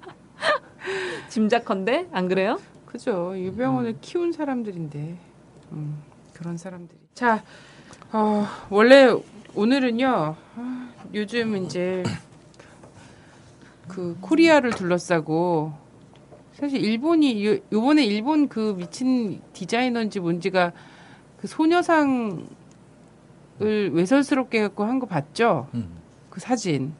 [1.28, 2.60] 짐작컨대 안 그래요?
[2.86, 3.32] 그죠.
[3.36, 5.16] 유병원을 키운 사람들인데
[5.72, 6.98] 음, 그런 사람들이.
[7.14, 7.42] 자,
[8.12, 9.12] 어, 원래
[9.54, 10.36] 오늘은요.
[10.56, 12.02] 아, 요즘 이제
[13.88, 15.72] 그 코리아를 둘러싸고
[16.54, 20.72] 사실 일본이 요- 요번에 일본 그 미친 디자이너인지 뭔지가
[21.40, 22.44] 그 소녀상을
[23.92, 25.68] 외설스럽게 갖고 한 거 봤죠?
[25.74, 25.88] 음.
[26.30, 26.92] 그 사진.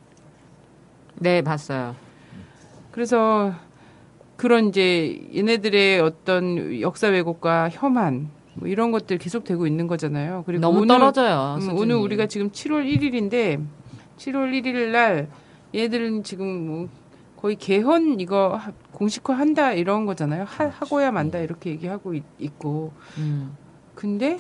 [1.16, 1.94] 네, 봤어요.
[2.90, 3.52] 그래서
[4.36, 10.44] 그런 이제 얘네들의 어떤 역사 왜곡과 혐한 뭐 이런 것들 계속 되고 있는 거잖아요.
[10.46, 11.58] 그리고 너무 오늘, 떨어져요.
[11.60, 11.76] 음.
[11.76, 13.64] 오늘 우리가 지금 7월 1일인데
[14.16, 15.28] 7월 1일 날
[15.74, 16.88] 얘들은 지금 뭐
[17.36, 20.44] 거의 개헌 이거 하- 공식화 한다 이런 거잖아요.
[20.44, 22.22] 하, 하고야 만다 이렇게 얘기하고 있,
[22.58, 23.56] 고 음.
[23.94, 24.38] 근데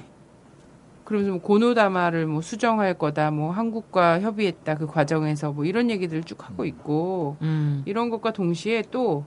[1.04, 6.48] 그러면서 뭐 고노다마를 뭐 수정할 거다, 뭐 한국과 협의했다 그 과정에서 뭐 이런 얘기들을 쭉
[6.48, 7.82] 하고 있고 음.
[7.84, 9.24] 이런 것과 동시에 또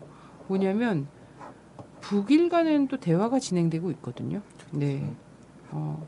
[0.47, 1.07] 뭐냐면
[2.01, 4.41] 북일 간에는 또 대화가 진행되고 있거든요.
[4.71, 5.13] 네.
[5.71, 6.05] 어.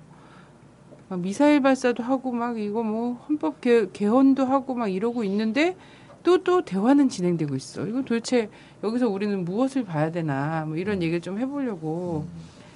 [1.09, 5.75] 막 미사일 발사도 하고 막 이거 뭐 헌법 개, 개헌도 하고 막 이러고 있는데
[6.23, 7.85] 또또 대화는 진행되고 있어.
[7.85, 8.49] 이거 도대체
[8.83, 12.27] 여기서 우리는 무엇을 봐야 되나 뭐 이런 얘기를 좀 해보려고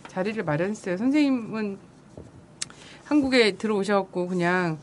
[0.07, 0.97] 자리를 마련했어요.
[0.97, 1.77] 선생님은
[3.13, 4.79] 한국에 들어오셔갖고 그냥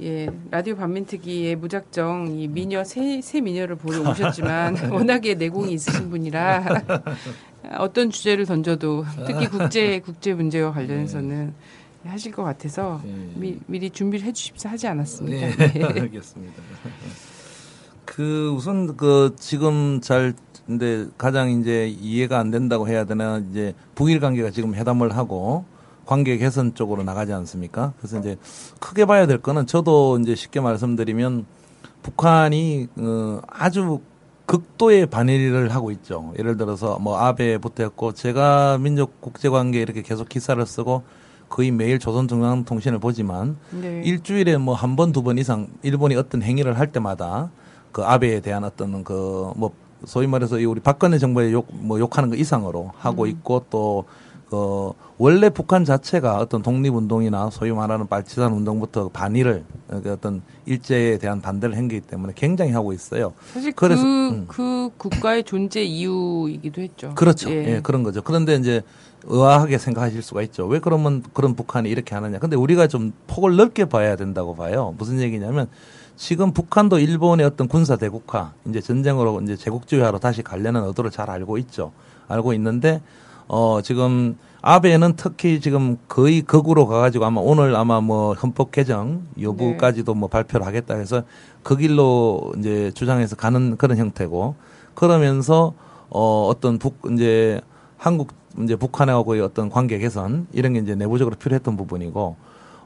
[0.00, 6.82] 예 라디오 반민특위에 무작정 이 미녀 새, 새 미녀를 보러 오셨지만 워낙에 내공이 있으신 분이라
[7.78, 11.52] 어떤 주제를 던져도 특히 국제 국제 문제와 관련해서는
[12.04, 13.00] 하실 것 같아서
[13.34, 15.56] 미, 미리 준비를 해주십사 하지 않았습니다.
[15.56, 16.62] 네, 알겠습니다.
[18.04, 20.34] 그 우선 그 지금 잘
[20.66, 25.64] 근데 가장 이제 이해가 안 된다고 해야 되나 이제 북일 관계가 지금 회담을 하고
[26.06, 27.92] 관계 개선 쪽으로 나가지 않습니까?
[27.98, 28.36] 그래서 이제
[28.80, 31.44] 크게 봐야 될 거는 저도 이제 쉽게 말씀드리면
[32.02, 34.00] 북한이 어 아주
[34.46, 36.32] 극도의 반일을 하고 있죠.
[36.38, 41.02] 예를 들어서 뭐 아베부터 했고 제가 민족 국제 관계 이렇게 계속 기사를 쓰고
[41.48, 44.02] 거의 매일 조선중앙통신을 보지만 네.
[44.04, 47.50] 일주일에 뭐 한 번 두 번 이상 일본이 어떤 행위를 할 때마다
[47.92, 49.72] 그 아베에 대한 어떤 그 뭐
[50.04, 54.04] 소위 말해서 이 우리 박근혜 정부의 욕뭐 욕하는 거 이상으로 하고 있고 또
[54.50, 61.40] 그 원래 북한 자체가 어떤 독립운동이나 소위 말하는 빨치산 운동부터 반일을 그 어떤 일제에 대한
[61.40, 63.32] 반대를 행기기 때문에 굉장히 하고 있어요.
[63.52, 64.44] 사실 그래서, 그, 음.
[64.46, 67.14] 그 국가의 존재 이유이기도 했죠.
[67.14, 67.50] 그렇죠.
[67.50, 67.76] 예.
[67.76, 67.80] 예.
[67.82, 68.22] 그런 거죠.
[68.22, 68.82] 그런데 이제
[69.24, 70.66] 의아하게 생각하실 수가 있죠.
[70.66, 72.38] 왜 그러면 그런 북한이 이렇게 하느냐.
[72.38, 74.94] 근데 우리가 좀 폭을 넓게 봐야 된다고 봐요.
[74.98, 75.66] 무슨 얘기냐면
[76.16, 81.58] 지금 북한도 일본의 어떤 군사 대국화, 이제 전쟁으로 이제 제국주의화로 다시 가려는 의도를 잘 알고
[81.58, 81.92] 있죠.
[82.28, 83.02] 알고 있는데
[83.48, 90.14] 어 지금 아베는 특히 지금 거의 극으로 가가지고 아마 오늘 아마 뭐 헌법 개정 여부까지도
[90.14, 91.22] 뭐 발표를 하겠다 해서
[91.62, 94.56] 그 길로 이제 주장해서 가는 그런 형태고
[94.94, 95.74] 그러면서
[96.10, 97.60] 어 어떤 북 이제
[97.96, 98.32] 한국
[98.62, 102.36] 이제 북한하고의 어떤 관계 개선 이런 게 이제 내부적으로 필요했던 부분이고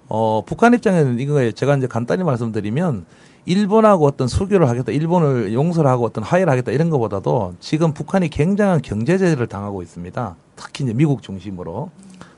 [0.09, 3.07] 어 북한 입장에는 이거 제가 이제 간단히 말씀드리면
[3.47, 8.83] 일본하고 어떤 수교를 하겠다, 일본을 용서를 하고 어떤 화해를 하겠다 이런 것보다도 지금 북한이 굉장한
[8.83, 10.37] 경제 제재를 당하고 있습니다.
[10.61, 11.91] 특히 이제 미국 중심으로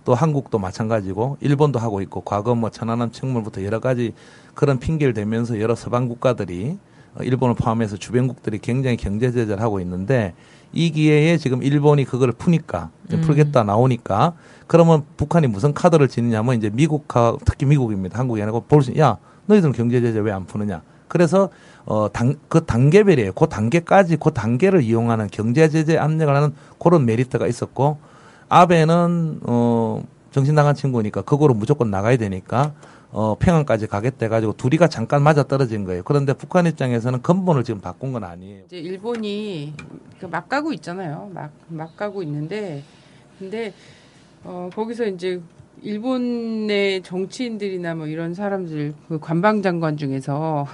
[0.05, 4.15] 또 한국도 마찬가지고 일본도 하고 있고 과거 뭐 천안함 책물부터 여러 가지
[4.55, 6.79] 그런 핑계를 대면서 여러 서방 국가들이
[7.15, 10.35] 어, 일본을 포함해서 주변국들이 굉장히 경제 제재를 하고 있는데
[10.73, 14.33] 이 기회에 지금 일본이 그걸 푸니까 이제 풀겠다 나오니까
[14.67, 18.19] 그러면 북한이 무슨 카드를 지느냐면 이제 미국하 특히 미국입니다.
[18.19, 20.81] 한국이 아니고 볼수 야 너희들은 경제 제재 왜 안 푸느냐.
[21.09, 21.51] 그래서
[21.85, 23.33] 어당그 단계별이에요.
[23.33, 27.99] 그 단계까지 그 단계를 이용하는 경제 제재 압력을 하는 그런 메리트가 있었고
[28.53, 32.75] 아베는 어 정신 나간 친구니까 그거로 무조건 나가야 되니까
[33.11, 36.03] 어 평양까지 가겠다 해가지고 둘이가 잠깐 맞아 떨어진 거예요.
[36.03, 38.65] 그런데 북한 입장에서는 근본을 지금 바꾼 건 아니에요.
[38.67, 39.73] 이제 일본이
[40.21, 41.31] 그막 가고 있잖아요.
[41.33, 42.85] 막, 막 가고 있는데,
[43.39, 43.75] 근데,
[44.45, 45.41] 어, 거기서 이제
[45.83, 50.67] 일본의 정치인들이나 뭐 이런 사람들, 그 관방장관 중에서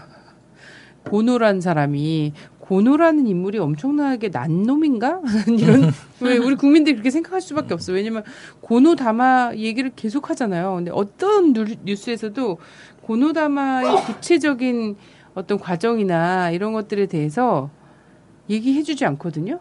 [1.09, 2.35] 고노란 사람이
[2.69, 5.23] 고노라는 인물이 엄청나게 난 놈인가?
[5.49, 7.95] 이런, 왜 우리 국민들이 그렇게 생각할 수밖에 없어.
[7.95, 8.25] 왜냐면
[8.61, 10.75] 고노 담화 얘기를 계속 하잖아요.
[10.77, 12.59] 근데 어떤 뉴- 뉴스에서도
[13.03, 14.97] 고노 담화의 구체적인
[15.35, 17.71] 어떤 과정이나 이런 것들에 대해서
[18.51, 19.61] 얘기해주지 않거든요.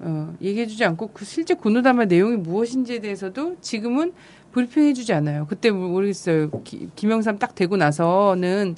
[0.00, 4.12] 어, 얘기해주지 않고 그 실제 고노담화 내용이 무엇인지에 대해서도 지금은
[4.50, 5.46] 브리핑해주지 않아요.
[5.48, 6.50] 그때 모르겠어요.
[6.64, 8.74] 기- 김영삼 딱 되고 나서는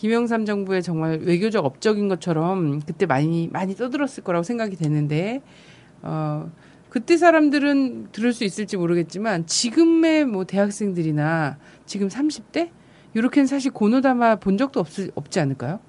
[0.00, 5.42] 김영삼 정부의 정말 외교적 업적인 것처럼 그때 많이 많이 떠들었을 거라고 생각이 되는데
[6.00, 6.50] 어,
[6.88, 12.70] 그때 사람들은 들을 수 있을지 모르겠지만 지금의 뭐 대학생들이나 지금 30대
[13.12, 15.80] 이렇게는 사실 고노다마 본 적도 없, 없지 않을까요?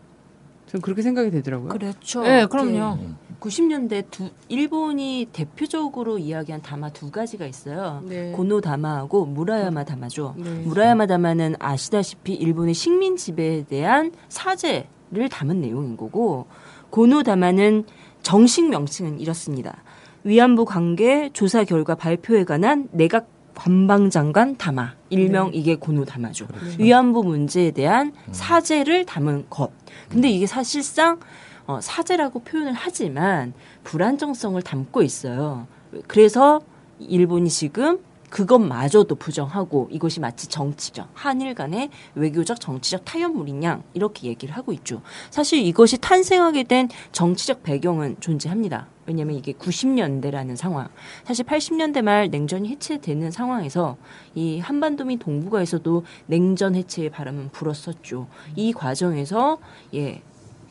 [0.65, 1.69] 저는 그렇게 생각이 되더라고요.
[1.69, 2.21] 그렇죠.
[2.23, 2.97] 네, 그럼요.
[3.41, 8.01] 90년대 두, 일본이 대표적으로 이야기한 다마 두 가지가 있어요.
[8.07, 8.31] 네.
[8.31, 10.35] 고노 다마하고 무라야마 다마죠.
[10.37, 10.49] 네.
[10.61, 16.45] 무라야마 다마는 아시다시피 일본의 식민 지배에 대한 사죄를 담은 내용인 거고
[16.91, 17.85] 고노 다마는
[18.21, 19.83] 정식 명칭은 이렇습니다.
[20.23, 26.47] 위안부 관계 조사 결과 발표에 관한 내각 관방장관 담화 일명 이게 고노 담화죠.
[26.79, 29.71] 위안부 문제에 대한 사죄를 담은 것.
[30.09, 31.19] 근데 이게 사실상
[31.67, 35.67] 어, 사죄라고 표현을 하지만 불안정성을 담고 있어요.
[36.07, 36.61] 그래서
[36.99, 37.99] 일본이 지금
[38.31, 45.01] 그것마저도 부정하고 이것이 마치 정치적 한일 간의 외교적 정치적 타협물이냐 이렇게 얘기를 하고 있죠.
[45.29, 48.87] 사실 이것이 탄생하게 된 정치적 배경은 존재합니다.
[49.05, 50.87] 왜냐하면 이게 90년대라는 상황,
[51.25, 53.97] 사실 80년대 말 냉전이 해체되는 상황에서
[54.33, 58.27] 이 한반도 및 동북아에서도 냉전 해체의 바람은 불었었죠.
[58.55, 59.57] 이 과정에서
[59.93, 60.21] 예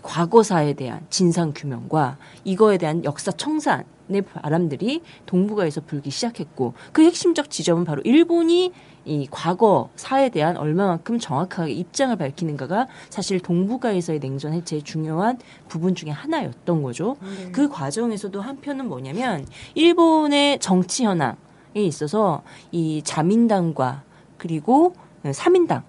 [0.02, 7.48] 과거사에 대한 진상 규명과 이거에 대한 역사 청산 의 바람들이 동북아에서 불기 시작했고 그 핵심적
[7.48, 8.72] 지점은 바로 일본이
[9.04, 16.82] 이 과거사에 대한 얼마만큼 정확하게 입장을 밝히는가가 사실 동북아에서의 냉전 해체의 중요한 부분 중에 하나였던
[16.82, 17.16] 거죠.
[17.52, 21.36] 그 과정에서도 한편은 뭐냐면 일본의 정치 현황에
[21.76, 24.02] 있어서 이 자민당과
[24.38, 24.94] 그리고
[25.32, 25.84] 삼인당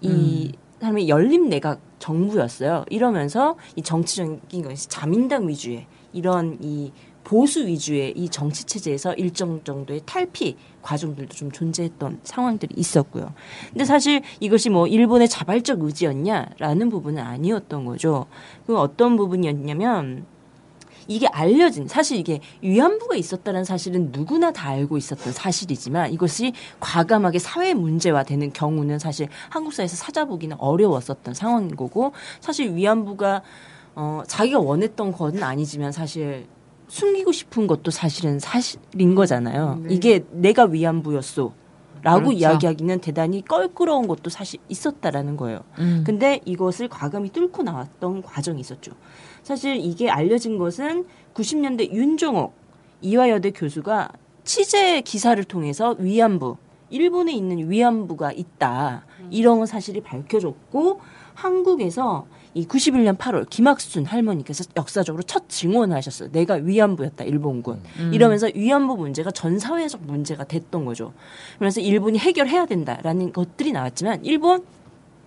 [0.00, 2.84] 이 사람이 열림 내각 정부였어요.
[2.90, 6.90] 이러면서 이 정치적인 것이 자민당 위주의 이런 이
[7.22, 13.32] 보수 위주의 이 정치 체제에서 일정 정도의 탈피 과정들도 좀 존재했던 상황들이 있었고요.
[13.68, 18.26] 근데 사실 이것이 뭐 일본의 자발적 의지였냐라는 부분은 아니었던 거죠.
[18.66, 20.24] 그 어떤 부분이었냐면
[21.06, 27.74] 이게 알려진 사실 이게 위안부가 있었다는 사실은 누구나 다 알고 있었던 사실이지만 이것이 과감하게 사회
[27.74, 33.42] 문제화되는 경우는 사실 한국 사회에서 찾아보기는 어려웠었던 상황인 거고 사실 위안부가
[33.94, 36.46] 어 자기가 원했던 건 아니지만 사실
[36.88, 39.82] 숨기고 싶은 것도 사실은 사실인 거잖아요.
[39.88, 41.54] 이게 내가 위안부였어.
[42.02, 42.38] 라고 그렇죠.
[42.38, 45.60] 이야기하기는 대단히 껄끄러운 것도 사실 있었다라는 거예요.
[45.78, 46.02] 음.
[46.06, 48.92] 근데 이것을 과감히 뚫고 나왔던 과정이 있었죠.
[49.42, 52.54] 사실 이게 알려진 것은 90년대 윤종옥
[53.02, 54.10] 이화여대 교수가
[54.44, 56.56] 취재 기사를 통해서 위안부
[56.90, 61.00] 일본에 있는 위안부가 있다 이런 사실이 밝혀졌고
[61.34, 66.30] 한국에서 이 91년 8월 김학순 할머니께서 역사적으로 첫 증언을 하셨어요.
[66.32, 67.80] 내가 위안부였다 일본군
[68.12, 71.12] 이러면서 위안부 문제가 전 사회적 문제가 됐던 거죠.
[71.58, 74.64] 그래서 일본이 해결해야 된다라는 것들이 나왔지만 일본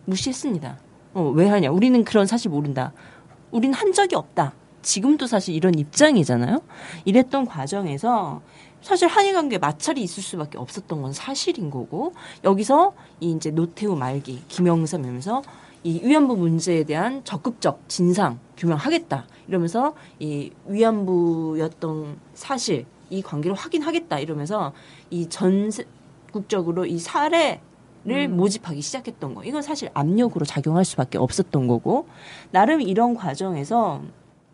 [0.05, 0.77] 무시했습니다.
[1.13, 1.71] 어, 왜 하냐?
[1.71, 2.91] 우리는 그런 사실 모른다.
[3.53, 4.53] 우리는 한 적이 없다.
[4.81, 6.61] 지금도 사실 이런 입장이잖아요.
[7.05, 8.41] 이랬던 과정에서
[8.81, 12.13] 사실 한일 관계 마찰이 있을 수밖에 없었던 건 사실인 거고
[12.43, 15.41] 여기서 이 이제 노태우 말기 김영삼이면서
[15.85, 24.73] 이 위안부 문제에 대한 적극적 진상 규명하겠다 이러면서 이 위안부였던 사실 이 관계를 확인하겠다 이러면서
[25.11, 25.69] 이 전
[26.33, 27.61] 국적으로 이 사례
[28.05, 29.45] 를 모집하기 시작했던 거.
[29.45, 32.07] 이건 사실 압력으로 작용할 수밖에 없었던 거고
[32.51, 34.01] 나름 이런 과정에서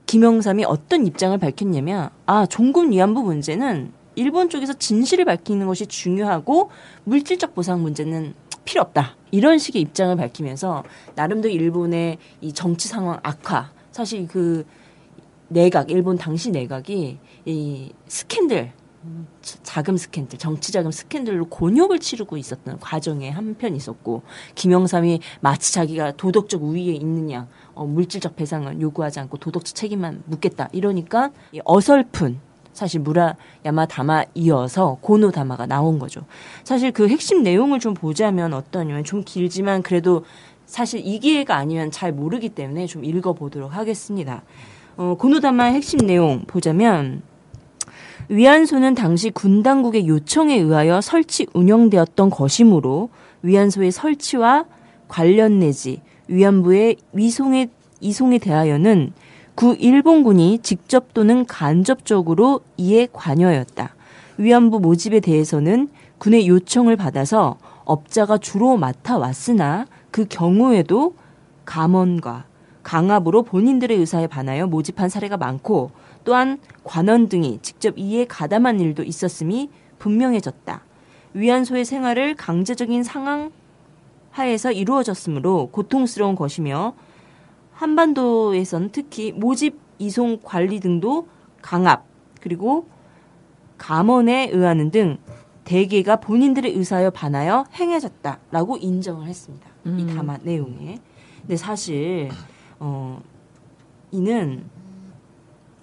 [0.05, 6.69] 김영삼이 어떤 입장을 밝혔냐면 아 종군 위안부 문제는 일본 쪽에서 진실을 밝히는 것이 중요하고
[7.05, 8.35] 물질적 보상 문제는
[8.65, 10.83] 필요 없다 이런 식의 입장을 밝히면서
[11.15, 14.65] 나름대로 일본의 이 정치 상황 악화 사실 그
[15.47, 18.73] 내각 일본 당시 내각이 이 스캔들
[19.63, 24.23] 자금 스캔들, 정치 자금 스캔들로 곤욕을 치르고 있었던 과정에 한편 있었고
[24.55, 31.31] 김영삼이 마치 자기가 도덕적 우위에 있느냐, 어, 물질적 배상을 요구하지 않고 도덕적 책임만 묻겠다 이러니까
[31.53, 32.39] 이 어설픈
[32.73, 33.35] 사실 무라
[33.65, 36.21] 야마 다마 이어서 고노 다마가 나온 거죠.
[36.63, 40.25] 사실 그 핵심 내용을 좀 보자면 어떠냐면 좀 길지만 그래도
[40.65, 44.43] 사실 이 기회가 아니면 잘 모르기 때문에 좀 읽어보도록 하겠습니다.
[44.97, 47.21] 어, 고노 다마의 핵심 내용 보자면
[48.30, 53.10] 위안소는 당시 군 당국의 요청에 의하여 설치 운영되었던 것이므로
[53.42, 54.65] 위안소의 설치와
[55.08, 57.70] 관련 내지 위안부의 위송에
[58.02, 59.13] 이송에 대하여는
[59.56, 63.96] 구 일본군이 직접 또는 간접적으로 이에 관여였다.
[64.38, 65.89] 위안부 모집에 대해서는
[66.20, 71.15] 군의 요청을 받아서 업자가 주로 맡아왔으나 그 경우에도
[71.65, 72.46] 감원과
[72.84, 75.92] 강압으로 본인들의 의사에 반하여 모집한 사례가 많고
[76.23, 80.82] 또한 관원 등이 직접 이에 가담한 일도 있었음이 분명해졌다.
[81.34, 83.51] 위안소의 생활을 강제적인 상황
[84.32, 86.93] 하에서 이루어졌으므로 고통스러운 것이며
[87.73, 91.27] 한반도에선 특히 모집 이송 관리 등도
[91.62, 92.05] 강압
[92.41, 92.88] 그리고
[93.77, 95.17] 감원에 의하는 등
[95.63, 99.69] 대개가 본인들의 의사에 반하여 행해졌다라고 인정을 했습니다.
[99.86, 100.99] 이 담화 내용에.
[101.41, 102.29] 근데 사실
[102.79, 103.21] 어
[104.12, 104.65] 이는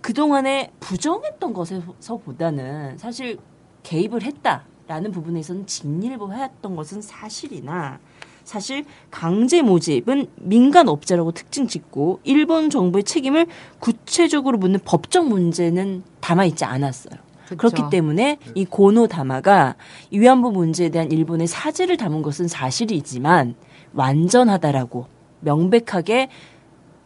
[0.06, 3.38] 그동안에 부정했던 것에서보다는 사실
[3.82, 7.98] 개입을 했다라는 부분에서는 진일보했던 것은 사실이나
[8.44, 13.48] 사실 강제 모집은 민간 업자라고 특징 짓고 일본 정부의 책임을
[13.80, 17.18] 구체적으로 묻는 법적 문제는 담아 있지 않았어요.
[17.48, 17.56] 그쵸.
[17.56, 19.74] 그렇기 때문에 이 고노 다마가
[20.12, 23.56] 위안부 문제에 대한 일본의 사죄를 담은 것은 사실이지만
[23.92, 25.08] 완전하다라고
[25.40, 26.28] 명백하게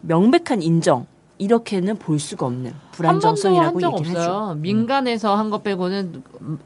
[0.02, 1.06] 명백한 인정
[1.40, 4.32] 이렇게는 볼 수가 없는 불안정성이라고 한 번도 얘기를 한적 하죠.
[4.32, 4.54] 없어요.
[4.56, 6.22] 민간에서 한 것 빼고는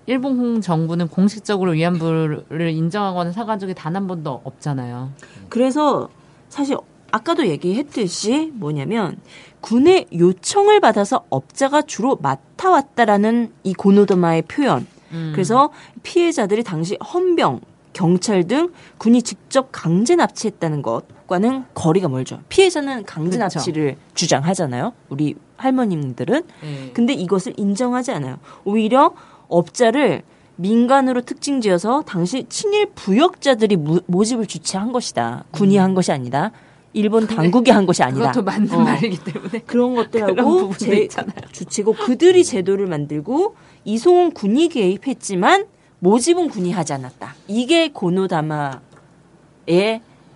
[0.07, 5.11] 일본 정부는 공식적으로 위안부를 인정하거나 사과한 적이 단 한 번도 없잖아요.
[5.49, 6.09] 그래서
[6.49, 6.77] 사실
[7.13, 9.17] 아까도 얘기했듯이 뭐냐면
[9.61, 14.87] 군의 요청을 받아서 업자가 주로 맡아왔다라는 이 고노도마의 표현.
[15.13, 15.31] 음.
[15.35, 15.71] 그래서
[16.03, 17.61] 피해자들이 당시 헌병,
[18.05, 22.41] 경찰 등 군이 직접 강제 납치했다는 것과는 거리가 멀죠.
[22.51, 23.59] 피해자는 강제 그렇죠.
[23.59, 24.93] 납치를 주장하잖아요.
[25.09, 26.43] 우리 할머님들은.
[26.63, 26.91] 네.
[26.93, 28.37] 근데 이것을 인정하지 않아요.
[28.65, 29.15] 오히려
[29.49, 30.23] 업자를
[30.57, 35.45] 민간으로 특징 지어서 당시 친일 부역자들이 무- 모집을 주최한 것이다.
[35.53, 36.51] 군이 한 것이 아니다.
[36.93, 38.31] 일본 당국이 한 것이 아니다.
[38.31, 38.79] 그것도 맞는 어.
[38.81, 41.09] 말이기 때문에 그런 것들하고 제.
[41.51, 45.67] 주최고 그들이 제도를 만들고 이송은 군이 개입했지만
[46.05, 47.35] 모집은 군이 하지 않았다.
[47.49, 48.83] 이게 고노다마의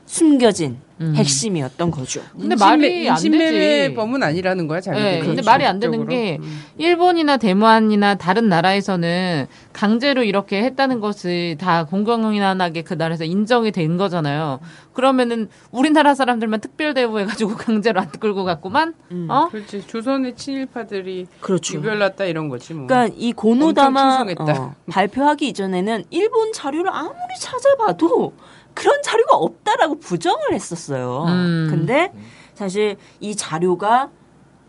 [0.07, 1.15] 숨겨진 음.
[1.15, 2.21] 핵심이었던 거죠.
[2.39, 3.27] 근데 말이 안 되지.
[3.29, 5.05] 인신매매범은 아니라는 거야 자기들이.
[5.11, 5.51] 네, 근데 그렇죠.
[5.51, 6.41] 말이 안 되는 게
[6.77, 14.59] 일본이나 대만이나 다른 나라에서는 강제로 이렇게 했다는 것이 다 공공연하게 그 나라에서 인정이 된 거잖아요.
[14.93, 18.95] 그러면은 우리나라 사람들만 특별 대우해가지고 강제로 안 끌고 갔구만.
[19.29, 19.49] 어?
[19.51, 21.77] 그렇지 조선의 친일파들이 그렇죠.
[21.77, 22.89] 유별났다 이런 거지 뭐.
[22.89, 24.25] 그러니까 이 고노다마.
[24.39, 28.33] 어, 발표하기 이전에는 일본 자료를 아무리 찾아봐도
[28.79, 31.25] 그런 자료가 없다라고 부정을 했었어요.
[31.27, 31.67] 음.
[31.69, 32.13] 근데
[32.55, 34.11] 사실 이 자료가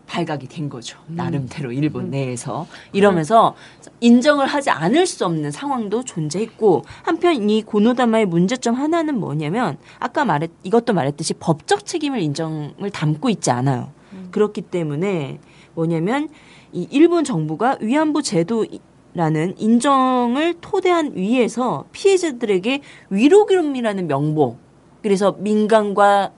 [0.06, 0.98] 발각이 된 거죠.
[1.06, 3.54] 나름대로 일본 내에서 이러면서
[4.00, 10.50] 인정을 하지 않을 수 없는 상황도 존재했고 한편 이 고노다마의 문제점 하나는 뭐냐면 아까 말했
[10.64, 13.92] 이것도 말했듯이 법적 책임을 인정을 담고 있지 않아요.
[14.32, 15.38] 그렇기 때문에
[15.74, 16.28] 뭐냐면
[16.72, 18.66] 이 일본 정부가 위안부 제도
[19.12, 24.58] 라는 인정을 토대한 위에서 피해자들에게 위로금이라는 명목
[25.02, 26.32] 그래서 민간과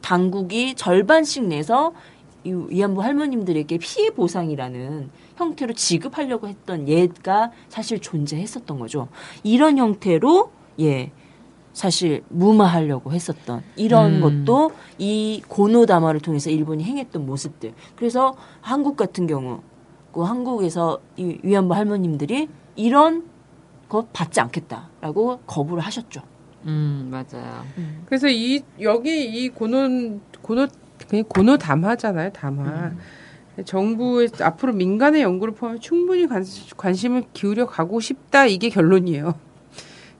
[0.00, 1.92] 당국이 절반씩 내서
[2.44, 9.08] 이 위안부 할머님들에게 피해 보상이라는 형태로 지급하려고 했던 예가 사실 존재했었던 거죠.
[9.42, 11.10] 이런 형태로 예
[11.72, 14.44] 사실 무마하려고 했었던 이런 음.
[14.46, 17.74] 것도 이 고노다마를 통해서 일본이 행했던 모습들.
[17.96, 19.60] 그래서 한국 같은 경우
[20.16, 23.24] 그 한국에서 이 위안부 할머님들이 이런
[23.86, 26.22] 거 받지 않겠다라고 거부를 하셨죠.
[26.64, 27.62] 음, 맞아요.
[28.06, 30.68] 그래서 이 여기 이 고노 고노
[31.06, 32.92] 그냥 고노 담화잖아요 담화.
[33.66, 36.42] 정부의 앞으로 민간의 연구를 포함해 충분히 관,
[36.78, 39.34] 관심을 기울여 가고 싶다 이게 결론이에요.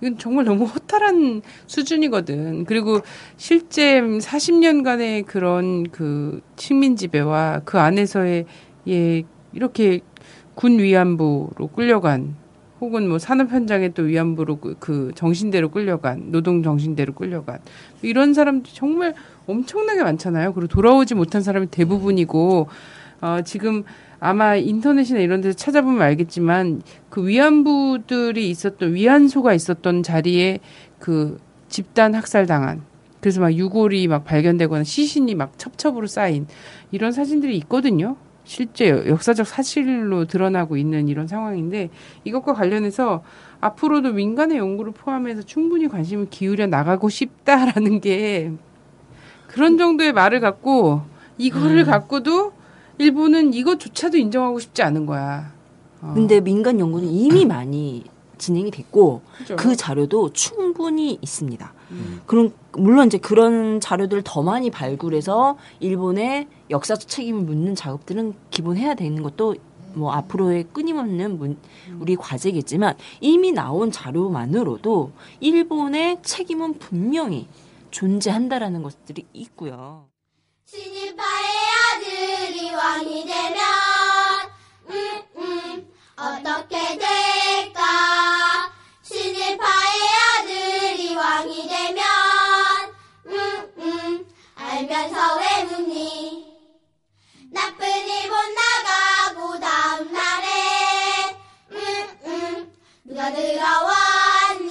[0.03, 2.67] 이건 정말 너무 허탈한 수준이거든.
[2.67, 3.01] 그리고
[3.39, 8.45] 실제 40년간의 그런 그 식민 지배와 그 안에서의
[8.89, 9.25] 예
[9.57, 10.01] 이렇게
[10.55, 12.37] 군 위안부로 끌려간
[12.81, 17.59] 혹은 뭐 산업 현장에 또 위안부로 그- 그 정신대로 끌려간 노동 정신대로 끌려간
[18.03, 19.15] 이런 사람들이 정말
[19.47, 20.53] 엄청나게 많잖아요.
[20.53, 22.69] 그리고 돌아오지 못한 사람이 대부분이고
[23.23, 23.85] 어 지금
[24.21, 30.59] 아마 인터넷이나 이런 데서 찾아보면 알겠지만 그 위안부들이 있었던 위안소가 있었던 자리에
[30.99, 31.39] 그
[31.69, 32.83] 집단 학살 당한
[33.21, 36.47] 그래서 막 유골이 막 발견되거나 시신이 막 첩첩으로 쌓인
[36.93, 38.17] 이런 사진들이 있거든요.
[38.47, 41.91] 실제 역사적 사실로 드러나고 있는 이런 상황인데
[42.23, 43.25] 이것과 관련해서
[43.61, 48.53] 앞으로도 민간의 연구를 포함해서 충분히 관심을 기울여 나가고 싶다라는 게
[49.49, 51.03] 그런 정도의 말을 갖고
[51.39, 52.53] 이거를 갖고도
[52.99, 55.53] 일본은 이것조차도 인정하고 싶지 않은 거야.
[56.01, 56.13] 어.
[56.15, 58.05] 근데 민간 연구는 이미 많이
[58.39, 59.57] 진행이 됐고 그죠?
[59.57, 61.73] 그 자료도 충분히 있습니다.
[62.27, 68.95] 그럼 물론 이제 그런 자료들을 더 많이 발굴해서 일본의 역사적 책임을 묻는 작업들은 기본 해야
[68.95, 69.55] 되는 것도
[69.95, 71.59] 뭐 앞으로의 끊임없는 문-
[72.01, 77.47] 우리 과제겠지만 이미 나온 자료만으로도 일본의 책임은 분명히
[77.93, 80.09] 존재한다라는 것들이 있고요.
[80.67, 81.47] 신입파의
[81.95, 83.59] 아들이 왕이 되면
[84.91, 87.09] 음, 음, 어떻게 될
[94.97, 96.47] 알면서 왜 묻니
[97.53, 100.47] 나쁜 일본 나가고 다음날에
[101.73, 101.77] 음,
[102.25, 102.73] 음,
[103.05, 104.65] 누가 들어왔니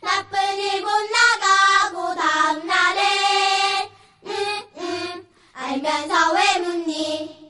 [0.00, 3.90] 나쁜 일본 나가고 다음날에
[4.24, 4.30] 음,
[4.78, 7.46] 음, 알면서 왜 묻니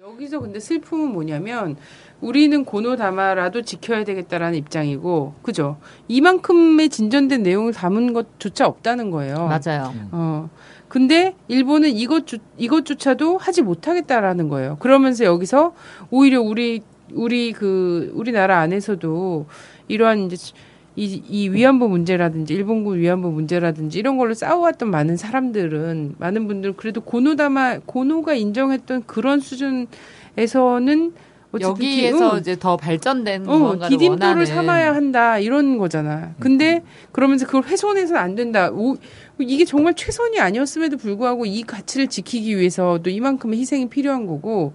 [0.00, 1.76] 여기서 근데 슬픔은 뭐냐면
[2.20, 5.78] 우리는 고노다마라도 지켜야 되겠다라는 입장이고 그죠?
[6.08, 9.46] 이만큼의 진전된 내용을 담은 것조차 없다는 거예요.
[9.46, 9.92] 맞아요.
[10.12, 10.50] 어.
[10.92, 12.26] 근데 일본은 이것
[12.58, 14.76] 이것조차도 하지 못하겠다라는 거예요.
[14.78, 15.72] 그러면서 여기서
[16.10, 16.82] 오히려 우리
[17.14, 19.46] 우리 그 우리나라 안에서도
[19.88, 20.52] 이러한 이제
[20.94, 27.00] 이, 이 위안부 문제라든지 일본군 위안부 문제라든지 이런 걸로 싸워왔던 많은 사람들은 많은 분들은 그래도
[27.00, 31.14] 고노다마 고노가 인정했던 그런 수준에서는
[31.60, 32.40] 여기에서 기- 응.
[32.40, 36.34] 이제 더 발전된 어, 무언가를 디딤돌을 원하는 삼아야 한다 이런 거잖아.
[36.40, 36.82] 근데
[37.12, 38.70] 그러면서 그걸 훼손해서는 안 된다.
[38.72, 38.96] 오,
[39.38, 44.72] 이게 정말 최선이 아니었음에도 불구하고 이 가치를 지키기 위해서도 이만큼의 희생이 필요한 거고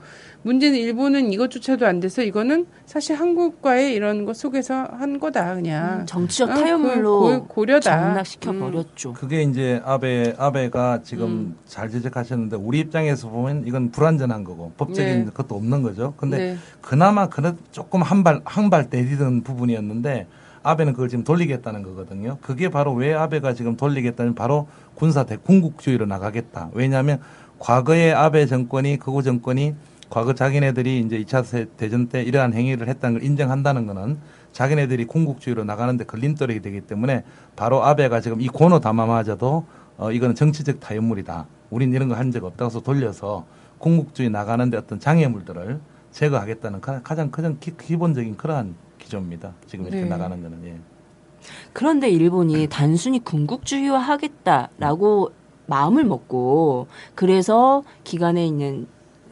[0.48, 6.06] 문제는 일본은 이것조차도 안 돼서 이거는 사실 한국과의 이런 것 속에서 한 거다 그냥.
[6.06, 7.92] 정치적 어, 타협물로 그 고- 고려다.
[8.00, 8.60] 장락시켜 음.
[8.62, 9.12] 버렸죠.
[9.12, 15.32] 그게 이제 아베 아베가 지금 잘 지적하셨는데 우리 입장에서 보면 이건 불완전한 거고 법적인 네.
[15.34, 16.14] 것도 없는 거죠.
[16.16, 16.58] 근데 네.
[16.82, 20.28] 그나마 그래 조금 한 발 한 발 내디던 부분이었는데
[20.64, 22.38] 아베는 그걸 지금 돌리겠다는 거거든요.
[22.42, 26.70] 그게 바로 왜 아베가 지금 돌리겠다는 바로 군사 대 군국주의로 나가겠다.
[26.74, 27.20] 왜냐하면
[27.60, 29.76] 과거의 아베 정권이 극우 정권이
[30.10, 34.18] 과거 자기네들이 이제 2차 세- 대전 때 이러한 행위를 했다는 걸 인정한다는 거는
[34.54, 37.24] 자기네들이 군국주의로 나가는데 걸림돌이 되기 때문에
[37.56, 39.66] 바로 아베가 지금 이 고노 담화마저도
[39.98, 41.46] 어 이거는 정치적 타협물이다.
[41.70, 43.46] 우린 이런 거 한 적 없다고 해서 돌려서
[43.80, 45.80] 군국주의 나가는데 어떤 장애물들을
[46.12, 49.54] 제거하겠다는 가- 가장 가장 기, 기본적인 그러한 기조입니다.
[49.68, 50.10] 지금 이렇게 네.
[50.10, 50.78] 나가는 거는 예.
[51.74, 55.32] 그런데 일본이 단순히 군국주의화 하겠다라고
[55.68, 58.88] 마음을 먹고 그래서 기간에 있는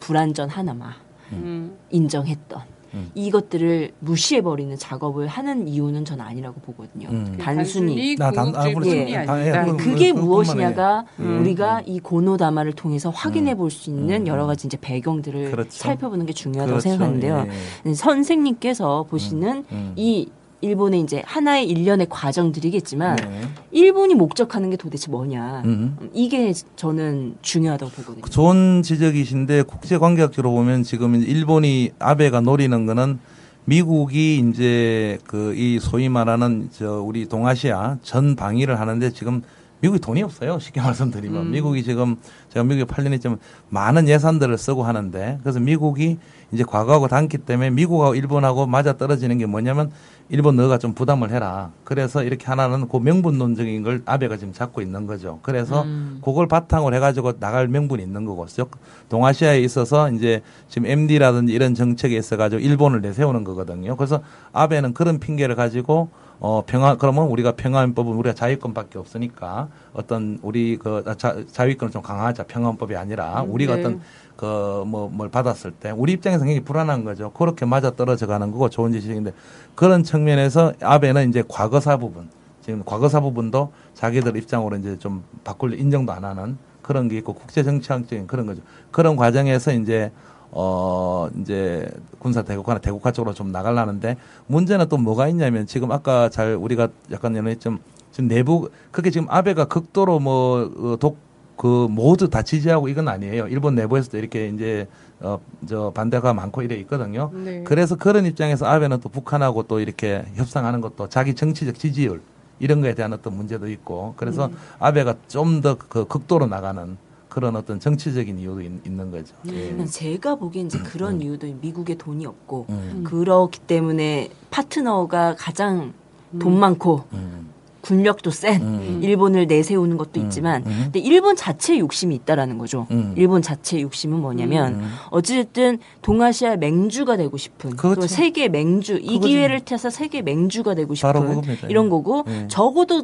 [0.09, 0.91] 불안전 하나만
[1.33, 1.75] 음.
[1.89, 2.61] 인정했던
[2.93, 3.09] 음.
[3.15, 7.07] 이것들을 무시해버리는 작업을 하는 이유는 전 아니라고 보거든요.
[7.09, 7.35] 음.
[7.41, 8.89] 단순히 나 단- 아, 군국주의 그렇죠.
[8.91, 9.25] 뿐이 예.
[9.25, 9.51] 다- 예.
[9.51, 11.39] 그건- 그게 무엇이냐가 음.
[11.41, 14.27] 우리가 이 고노다마를 통해서 확인해 볼 수 있는 음.
[14.27, 15.71] 여러 가지 이제 배경들을 그렇죠.
[15.71, 16.89] 살펴보는 게 중요하다고 그렇죠.
[16.89, 17.47] 생각하는데요.
[17.87, 17.93] 예.
[17.95, 19.93] 선생님께서 보시는 음.
[19.95, 20.29] 이
[20.61, 23.41] 일본의 이제 하나의 일련의 과정들이겠지만 네.
[23.71, 25.97] 일본이 목적하는 게 도대체 뭐냐 음.
[26.13, 28.25] 이게 저는 중요하다고 보거든요.
[28.25, 33.19] 좋은 지적이신데 국제 관계학적으로 보면 지금 일본이 아베가 노리는 거는
[33.65, 39.41] 미국이 이제 그 이 소위 말하는 저 우리 동아시아 전 방위를 하는데 지금
[39.81, 40.59] 미국이 돈이 없어요.
[40.59, 42.15] 쉽게 말씀드리면 미국이 지금
[42.49, 46.17] 제가 미국에 8년 있지만 많은 예산들을 쓰고 하는데 그래서 미국이
[46.51, 49.91] 이제 과거하고 닮기 때문에 미국하고 일본하고 맞아 떨어지는 게 뭐냐면
[50.29, 51.71] 일본 너가 좀 부담을 해라.
[51.83, 55.39] 그래서 이렇게 하나는 그 명분론적인 걸 아베가 지금 잡고 있는 거죠.
[55.43, 56.19] 그래서 음.
[56.23, 58.47] 그걸 바탕으로 해가지고 나갈 명분이 있는 거고.
[58.47, 58.71] 즉,
[59.09, 63.95] 동아시아에 있어서 이제 지금 MD라든지 이런 정책에 있어가지고 일본을 내세우는 거거든요.
[63.97, 64.21] 그래서
[64.51, 66.09] 아베는 그런 핑계를 가지고
[66.39, 72.43] 어 평화 그러면 우리가 평화헌법은 우리가 자유권밖에 없으니까 어떤 우리 그 자, 자유권을 좀 강화하자
[72.43, 73.79] 평화헌법이 아니라 우리가 네.
[73.81, 74.01] 어떤
[74.35, 77.31] 그 뭐 뭘 받았을 때 우리 입장에서 굉장히 불안한 거죠.
[77.31, 79.31] 그렇게 맞아 떨어져 가는 거고 좋은 지식인데
[79.75, 82.29] 그런 측면에서 아베는 이제 과거사 부분
[82.61, 87.63] 지금 과거사 부분도 자기들 입장으로 이제 좀 바꿀 인정도 안 하는 그런 게 있고 국제
[87.63, 88.61] 정치학적인 그런 거죠.
[88.91, 90.11] 그런 과정에서 이제
[90.57, 91.85] 어 이제
[92.17, 94.15] 군사 대국화나 대국화 쪽으로 좀 나가려는데
[94.47, 97.79] 문제는 또 뭐가 있냐면 지금 아까 잘 우리가 약간 연했좀
[98.11, 101.17] 지금 내부 그게 지금 아베가 극도로 뭐독
[101.57, 103.47] 그 모두 다 지지하고 이건 아니에요.
[103.47, 104.87] 일본 내부에서도 이렇게 이제
[105.21, 107.31] 어저 반대가 많고 이래 있거든요.
[107.33, 107.63] 네.
[107.63, 112.21] 그래서 그런 입장에서 아베는 또 북한하고 또 이렇게 협상하는 것도 자기 정치적 지지율
[112.59, 114.49] 이런 거에 대한 어떤 문제도 있고 그래서
[114.79, 116.97] 아베가 좀 더 그 극도로 나가는
[117.35, 119.35] 그런 어떤 정치적인 이유도 있, 는 거죠.
[119.49, 119.83] 예.
[119.87, 123.03] 제가 보기엔 이제 그런 이유도 미국에 돈이 없고 음.
[123.05, 125.91] 그렇기 때문에 파트너가 가장
[126.39, 127.49] 돈 많고 음.
[127.81, 128.99] 군력도 센 음.
[129.03, 130.25] 일본을 내세우는 것도 음.
[130.25, 130.79] 있지만 음.
[130.85, 132.87] 근데 일본 자체의 욕심이 있다라는 거죠.
[132.91, 133.13] 음.
[133.17, 134.89] 일본 자체의 욕심은 뭐냐면 음.
[135.09, 137.99] 어쨌든 동아시아 맹주가 되고 싶은 그렇죠.
[137.99, 139.27] 또 세계 맹주 이 그거죠.
[139.27, 141.41] 기회를 타서 세계 맹주가 되고 싶은.
[141.67, 142.47] 이런 거고 네.
[142.47, 143.03] 적어도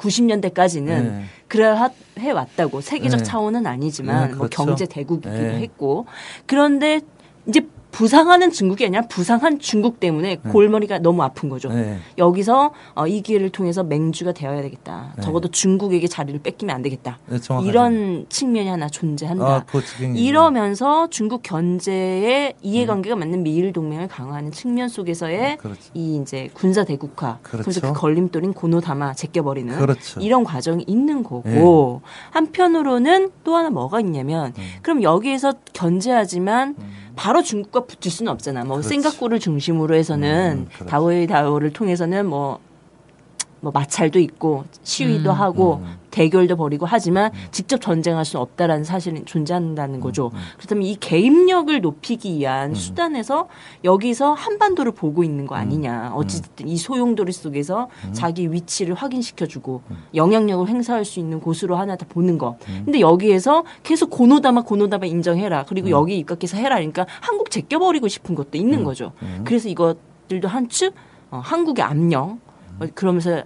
[0.00, 1.24] 90년대까지는 네.
[1.48, 3.24] 그래야 해 왔다고 세계적 네.
[3.24, 4.64] 차원은 아니지만 네, 뭐 그렇죠.
[4.64, 5.60] 경제 대국이기도 네.
[5.60, 6.06] 했고
[6.46, 7.00] 그런데
[7.46, 11.68] 이제 부상하는 중국이 아니라 부상한 중국 때문에 골머리가 너무 아픈 거죠.
[11.70, 11.98] 네.
[12.18, 15.12] 여기서 어, 이 기회를 통해서 맹주가 되어야 되겠다.
[15.16, 15.22] 네.
[15.22, 17.18] 적어도 중국에게 자리를 뺏기면 안 되겠다.
[17.26, 17.38] 네.
[17.64, 19.44] 이런 측면이 하나 존재한다.
[19.44, 19.64] 아,
[19.98, 25.80] 굉장히 이러면서 중국 견제의 이해관계가 맞는 미일 동맹을 강화하는 측면 속에서의 그렇죠.
[25.94, 27.64] 이 이제 군사 대국화, 그렇죠.
[27.64, 30.20] 그래서 그 걸림돌인 고노 담아 제껴버리는 그렇죠.
[30.20, 34.62] 이런 과정이 있는 거고 한편으로는 또 하나 뭐가 있냐면 음.
[34.82, 36.76] 그럼 여기에서 견제하지만
[37.20, 38.64] 바로 중국과 붙을 수는 없잖아.
[38.64, 38.88] 뭐 그렇죠.
[38.88, 40.86] 싱가포르를 중심으로 해서는 음.
[40.86, 42.60] 다오의 다오를 통해서는 뭐뭐
[43.74, 50.30] 마찰도 있고 시위도 하고 대결도 벌이고 하지만 직접 전쟁할 수는 없다라는 사실이 존재한다는 거죠.
[50.56, 53.48] 그렇다면 이 개입력을 높이기 위한 수단에서
[53.84, 56.12] 여기서 한반도를 보고 있는 거 아니냐.
[56.14, 59.82] 어쨌든 이 소용돌이 속에서 자기 위치를 확인시켜주고
[60.14, 62.56] 영향력을 행사할 수 있는 곳으로 하나 다 보는 거.
[62.84, 65.64] 근데 여기에서 계속 고노다마 고노다마 인정해라.
[65.66, 66.76] 그리고 여기 입각해서 해라.
[66.76, 69.12] 그러니까 한국 제껴버리고 싶은 것도 있는 거죠.
[69.44, 70.94] 그래서 이것들도 한축
[71.30, 72.38] 어, 한국의 압력
[72.80, 73.42] 어, 그러면서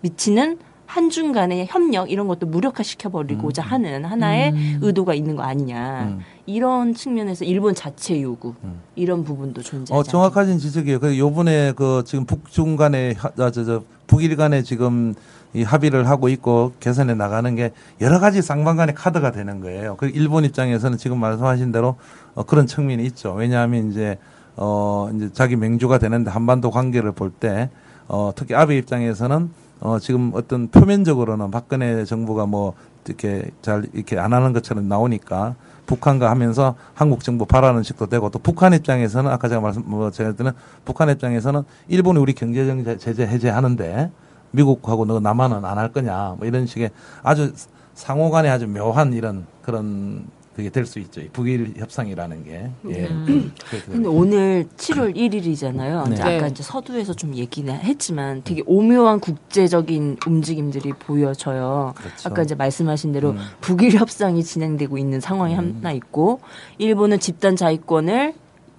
[0.00, 0.58] 미치는
[0.92, 6.20] 한중 간의 협력 이런 것도 무력화 시켜 버리고자 하는 하나의 의도가 있는 거 아니냐 음.
[6.46, 8.54] 이런 측면에서 일본 자체 요구
[8.96, 10.98] 이런 부분도 존재하지 어, 정확하신 지적이에요.
[10.98, 15.14] 그 요번에 그 지금 북중 간에 하- 아, 저, 저 북일 간에 지금
[15.52, 19.96] 이 합의를 하고 있고 개선해 나가는 게 여러 가지 쌍방간의 카드가 되는 거예요.
[19.96, 21.96] 그 일본 입장에서는 지금 말씀하신 대로
[22.34, 23.34] 어, 그런 측면이 있죠.
[23.34, 24.16] 왜냐하면 이제
[24.56, 27.68] 어 이제 자기 맹주가 되는데 한반도 관계를 볼 때
[28.08, 29.50] 어 특히 아베 입장에서는
[29.80, 32.74] 어 지금 어떤 표면적으로는 박근혜 정부가 뭐
[33.06, 35.54] 이렇게 잘 이렇게 안 하는 것처럼 나오니까
[35.86, 40.32] 북한과 하면서 한국 정부 바라는 식도 되고 또 북한 입장에서는 아까 제가 말씀 뭐 제가
[40.32, 40.52] 때는
[40.84, 44.10] 북한 입장에서는 일본이 우리 경제적 제재 해제하는데
[44.50, 46.90] 미국하고 너 남한은 안 할 거냐 뭐 이런 식의
[47.22, 47.52] 아주
[47.94, 50.26] 상호간에 아주 묘한 이런 그런
[50.58, 51.20] 그게 될 수 있죠.
[51.20, 52.68] 이 북일 협상이라는 게.
[52.88, 53.06] 예.
[53.06, 56.08] 그렇게 근데 오늘 7월 1일이잖아요.
[56.08, 56.14] 네.
[56.14, 56.48] 이제 아까 네.
[56.48, 61.94] 이제 서두에서 좀 얘기는 했지만 되게 오묘한 국제적인 움직임들이 보여져요.
[61.96, 62.28] 그렇죠.
[62.28, 63.38] 아까 이제 말씀하신 대로 음.
[63.60, 66.40] 북일 협상이 진행되고 있는 상황이 하나 있고
[66.78, 68.34] 일본은 집단 자위권을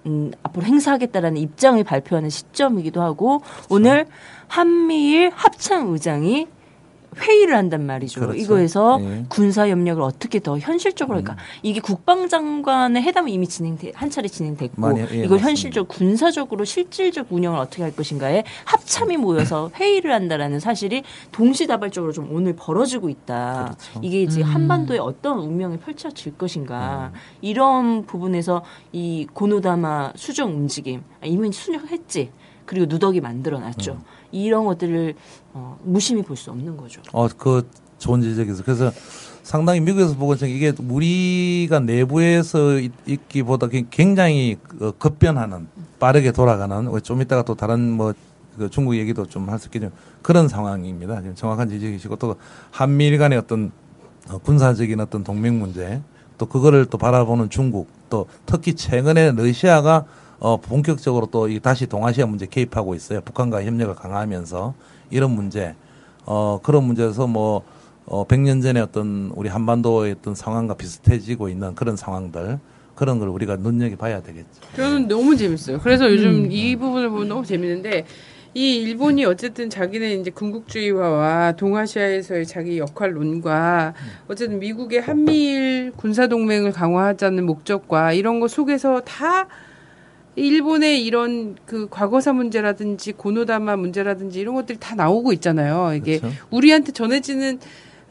[0.07, 3.67] 음, 앞으로 행사하겠다라는 입장을 발표하는 시점이기도 하고 그렇죠.
[3.69, 4.05] 오늘
[4.49, 6.47] 한미일 합참 의장이
[7.17, 8.21] 회의를 한단 말이죠.
[8.21, 8.37] 그렇죠.
[8.37, 9.25] 이거에서 예.
[9.29, 11.35] 군사 협력을 어떻게 더 현실적으로 할까?
[11.63, 15.47] 이게 국방장관의 회담은 이미 진행돼 한 차례 진행됐고 많이, 예, 이걸 맞습니다.
[15.47, 22.55] 현실적 군사적으로 실질적 운영을 어떻게 할 것인가에 합참이 모여서 회의를 한다라는 사실이 동시다발적으로 좀 오늘
[22.55, 23.75] 벌어지고 있다.
[23.79, 23.99] 그렇죠.
[24.01, 31.51] 이게 이제 한반도에 어떤 운명이 펼쳐질 것인가 이런 부분에서 이 고노다마 수정 움직임 아, 이미
[31.51, 32.31] 수정했지.
[32.69, 33.99] 그리고 누더기 만들어놨죠.
[34.31, 35.15] 이런 것들을
[35.53, 37.01] 어, 무심히 볼 수 없는 거죠.
[37.13, 37.67] 어, 그
[37.97, 38.61] 좋은 지적이죠.
[38.63, 38.91] 그래서
[39.41, 45.67] 상당히 미국에서 보고 는 이게 우리가 내부에서 있- 있기보다 굉장히 그 급변하는
[45.99, 49.91] 빠르게 돌아가는 좀 이따가 또 다른 뭐그 중국 얘기도 좀 할 수 있겠지만
[50.21, 51.21] 그런 상황입니다.
[51.33, 52.35] 정확한 지적이시고 또
[52.69, 53.71] 한미일 간의 어떤
[54.29, 56.01] 어, 군사적인 어떤 동맹 문제
[56.37, 60.05] 또 그거를 또 바라보는 중국 또 특히 최근에 러시아가
[60.39, 63.21] 어 본격적으로 또 이 다시 동아시아 문제 개입하고 있어요.
[63.21, 64.73] 북한과 협력을 강화하면서
[65.09, 65.75] 이런 문제
[66.25, 67.63] 어 그런 문제에서 뭐
[68.05, 72.57] 어, 100년 전에 어떤 우리 한반도의 어떤 상황과 비슷해지고 있는 그런 상황들
[72.95, 74.47] 그런 걸 우리가 눈여겨 봐야 되겠죠.
[74.75, 75.79] 저는 너무 재밌어요.
[75.79, 78.05] 그래서 요즘 이 부분을 보면 너무 재밌는데
[78.55, 83.93] 이 일본이 어쨌든 자기네 이제 군국주의화와 동아시아에서의 자기 역할론과
[84.27, 89.47] 어쨌든 미국의 한미일 군사 동맹을 강화하자는 목적과 이런 거 속에서 다
[90.39, 95.93] 일본의 이런 그 과거사 문제라든지 고노다마 문제라든지 이런 것들이 다 나오고 있잖아요.
[95.95, 96.35] 이게 그렇죠.
[96.49, 97.59] 우리한테 전해지는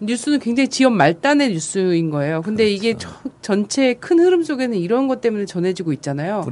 [0.00, 2.42] 뉴스는 굉장히 지연 말단의 뉴스인 거예요.
[2.42, 3.08] 근데 이게 그렇죠.
[3.24, 6.42] 저- 전체 큰 흐름 속에는 이런 것 때문에 전해지고 있잖아요.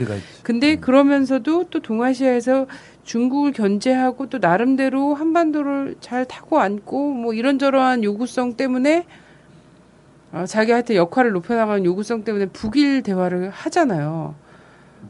[0.42, 2.66] 근데 그러면서도 또 동아시아에서
[3.04, 9.04] 중국을 견제하고 또 나름대로 한반도를 잘 타고 앉고 뭐 이런저러한 요구성 때문에
[10.32, 14.34] 어, 자기한테 역할을 높여나가는 요구성 때문에 북일 대화를 하잖아요.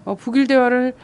[0.04, 0.94] 어, 북일 대화를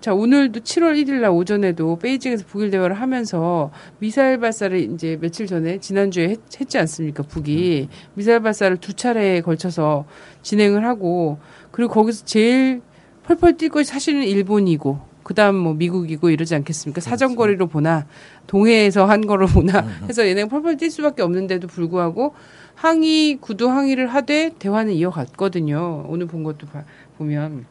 [0.00, 5.78] 자 오늘도 7월 1일 날 오전에도 베이징에서 북일 대화를 하면서 미사일 발사를 이제 며칠 전에
[5.78, 7.88] 지난주에 했, 했지 않습니까 북이?
[8.14, 10.04] 미사일 발사를 두 차례에 걸쳐서
[10.42, 11.38] 진행을 하고
[11.70, 12.82] 그리고 거기서 제일
[13.22, 17.00] 펄펄 뛸 것이 사실은 일본이고 그다음 뭐 미국이고 이러지 않겠습니까?
[17.00, 18.06] 사정거리로 보나
[18.48, 22.34] 동해에서 한 거로 보나 해서 얘네가 펄펄 뛸 수밖에 없는데도 불구하고
[22.74, 26.06] 항의 구두 항의를 하되 대화는 이어갔거든요.
[26.08, 26.82] 오늘 본 것도 봐-
[27.18, 27.66] 보면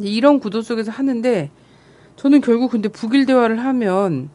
[0.00, 1.50] 이런 구도 속에서 하는데
[2.16, 4.30] 저는 결국 근데 북일 대화를 하면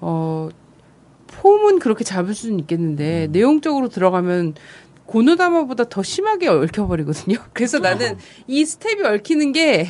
[0.00, 0.48] 어
[1.28, 4.54] 폼은 그렇게 잡을 수는 있겠는데 내용적으로 들어가면
[5.06, 7.36] 고노담화보다 더 심하게 얽혀버리거든요.
[7.52, 8.16] 그래서 나는
[8.46, 9.86] 이 스텝이 얽히는 게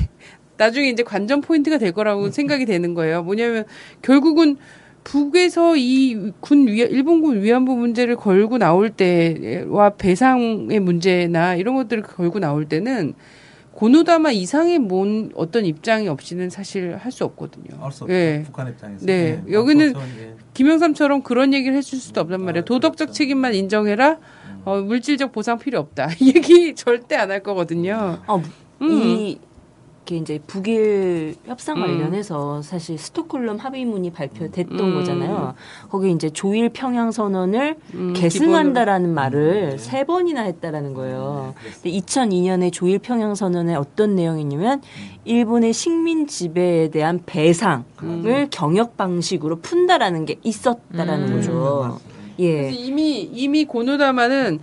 [0.56, 3.22] 나중에 이제 관전 포인트가 될 거라고 생각이 되는 거예요.
[3.22, 3.64] 뭐냐면
[4.02, 4.56] 결국은
[5.04, 12.38] 북에서 이 군 위, 일본군 위안부 문제를 걸고 나올 때와 배상의 문제나 이런 것들을 걸고
[12.38, 13.14] 나올 때는
[13.74, 17.82] 고노다마 이상의 뭔 어떤 입장이 없이는 사실 할 수 없거든요.
[17.84, 18.42] 알수 예.
[18.46, 19.04] 북한 입장에서.
[19.04, 19.42] 네.
[19.48, 20.20] 예, 여기는 알수 없죠.
[20.20, 20.34] 예.
[20.54, 22.64] 김영삼처럼 그런 얘기를 해줄 수도 없단 말이에요.
[22.64, 24.18] 도덕적 책임만 인정해라.
[24.64, 26.08] 어, 물질적 보상 필요 없다.
[26.20, 28.18] 이 얘기 절대 안 할 거거든요.
[28.28, 28.42] 어,
[28.82, 28.88] 음.
[28.90, 29.38] 이
[30.04, 31.82] 이렇게 이제 북일 협상 음.
[31.82, 34.94] 관련해서 사실 스톡홀름 합의문이 발표됐던 음.
[34.94, 35.54] 거잖아요.
[35.88, 41.54] 거기 이제 조일 평양 선언을 음, 계승한다라는 말을 세 번이나 했다라는 거예요.
[41.82, 44.82] 근데 2002년에 조일 평양 선언에 어떤 내용이냐면
[45.24, 51.36] 일본의 식민 지배에 대한 배상을 경역 방식으로 푼다라는 게 있었다라는 음.
[51.36, 51.98] 거죠.
[52.40, 52.62] 예.
[52.62, 54.58] 그래서 이미 이미 고노다마는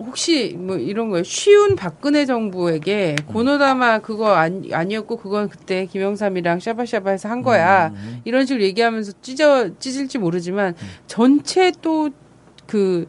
[0.00, 1.22] 혹시 뭐 이런 거예요.
[1.24, 7.92] 쉬운 박근혜 정부에게 고노다마 그거 아니, 아니었고 그건 그때 김영삼이랑 샤바샤바해서 한 거야.
[8.24, 10.74] 이런 식으로 얘기하면서 찢어 찢을지 모르지만
[11.06, 12.10] 전체 또
[12.70, 13.08] 그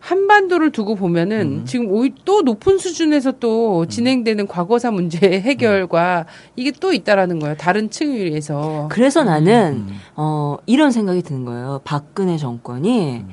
[0.00, 6.26] 한반도를 두고 보면은 지금 오히 또 높은 수준에서 또 진행되는 과거사 문제 해결과
[6.56, 7.54] 이게 또 있다라는 거예요.
[7.56, 8.88] 다른 층에 의해서.
[8.90, 9.86] 그래서 나는
[10.16, 11.82] 어 이런 생각이 드는 거예요.
[11.84, 13.24] 박근혜 정권이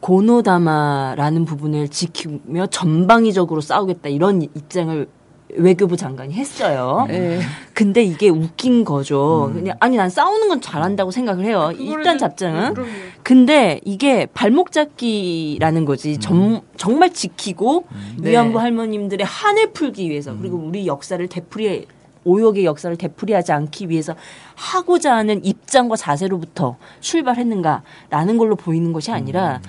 [0.00, 5.08] 고노다마라는 부분을 지키며 전방위적으로 싸우겠다 이런 입장을
[5.54, 7.06] 외교부 장관이 했어요.
[7.08, 7.40] 예.
[7.72, 9.50] 근데 이게 웃긴 거죠.
[9.54, 11.70] 그냥 아니 난 싸우는 건 잘한다고 생각을 해요.
[11.72, 12.74] 그거를 일단 좀- 잡장은.
[12.74, 12.90] 그럼요.
[13.22, 16.18] 근데 이게 발목 잡기라는 거지.
[16.18, 17.86] 점- 정말 지키고
[18.18, 18.30] 네.
[18.30, 21.86] 위안부 할머님들의 한을 풀기 위해서 그리고 우리 역사를 되풀이
[22.24, 24.14] 오역의 역사를 되풀이하지 않기 위해서
[24.54, 29.62] 하고자 하는 입장과 자세로부터 출발했는가라는 걸로 보이는 것이 아니라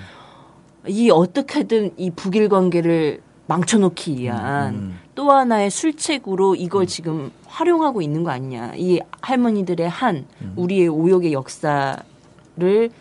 [0.88, 8.30] 이 어떻게든 이 북일 관계를 망쳐놓기 위한 또 하나의 술책으로 이걸 지금 활용하고 있는 거
[8.32, 8.74] 아니냐.
[8.78, 10.26] 이 할머니들의 한,
[10.56, 11.98] 우리의 오욕의 역사를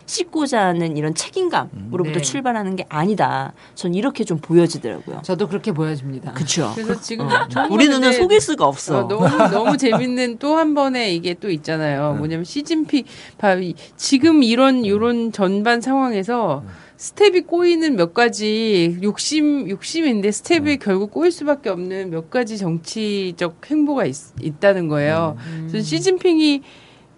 [0.05, 2.21] 씻고자 하는 이런 책임감으로부터 네.
[2.21, 3.53] 출발하는 게 아니다.
[3.75, 5.21] 전 이렇게 좀 보여지더라고요.
[5.21, 6.33] 저도 그렇게 보여집니다.
[6.33, 6.71] 그렇죠.
[6.73, 7.31] 그래서 지금 어.
[7.69, 9.05] 우리 눈은 근데 속일 수가 없어.
[9.05, 12.15] 어, 너무 너무 재밌는 또 한 번의 이게 또 있잖아요.
[12.15, 13.03] 뭐냐면 시진핑
[13.37, 16.63] 바이 지금 이런 이런 전반 상황에서
[16.99, 24.03] 스텝이 꼬이는 몇 가지 욕심 욕심인데 스텝이 결국 꼬일 수밖에 없는 몇 가지 정치적 행보가
[24.03, 25.37] 있, 다는 거예요.
[25.69, 26.61] 그래서 시진핑이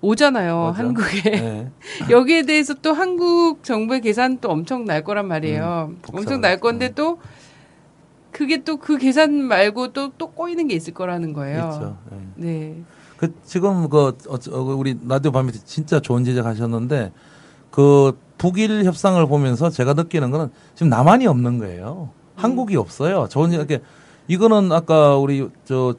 [0.02, 0.84] 오잖아요 맞아.
[0.84, 1.72] 한국에 네.
[2.12, 5.90] 여기에 대해서 또 한국 정부의 계산도 엄청 날 거란 말이에요.
[5.90, 7.18] 음, 엄청 날 건데 또
[8.32, 11.98] 그게 또 그 계산 말고 또또 꼬이는 게 있을 거라는 거예요.
[12.12, 12.18] 예.
[12.36, 12.84] 네.
[13.18, 13.98] 그 지금 그
[14.30, 17.12] 어, 어, 우리 라디오 밤에 진짜 좋은 지적 하셨는데
[17.72, 22.10] 그 북일 협상을 보면서 제가 느끼는 거는 지금 남한이 없는 거예요.
[22.36, 23.28] 한국이 없어요.
[23.30, 23.82] 좋은 이렇게
[24.28, 25.94] 이거는 아까 우리 저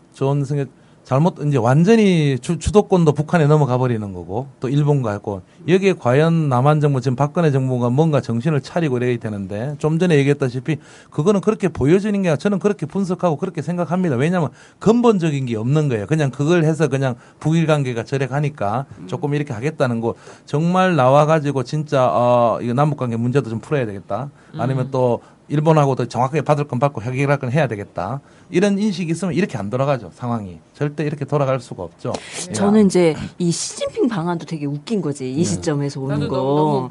[0.45, 0.67] 생각
[1.05, 6.81] 잘못 이제 완전히 주, 주도권도 북한에 넘어가 버리는 거고 또 일본과 있고 여기에 과연 남한
[6.81, 10.77] 정부 지금 박근혜 정부가 뭔가 정신을 차리고 이래야 되는데 좀 전에 얘기했다시피
[11.11, 14.17] 그거는 그렇게 보여지는 게 아니라 저는 그렇게 분석하고 그렇게 생각합니다.
[14.17, 16.07] 왜냐하면 근본적인 게 없는 거예요.
[16.07, 20.15] 그냥 그걸 해서 그냥 북일 관계가 저래 가니까 조금 이렇게 하겠다는 거
[20.47, 24.31] 정말 나와 가지고 진짜 어 이거 남북 관계 문제도 좀 풀어야 되겠다.
[24.57, 25.21] 아니면 또
[25.53, 28.21] 일본하고도 정확하게 받을 건 받고 해결할 건 해야 되겠다.
[28.49, 30.11] 이런 인식이 있으면 이렇게 안 돌아가죠.
[30.15, 30.59] 상황이.
[30.73, 32.15] 절대 이렇게 돌아갈 수가 없죠.
[32.55, 35.31] 저는 이제 이 시진핑 방안도 되게 웃긴 거지.
[35.31, 36.91] 이 시점에서 오는 나도 거.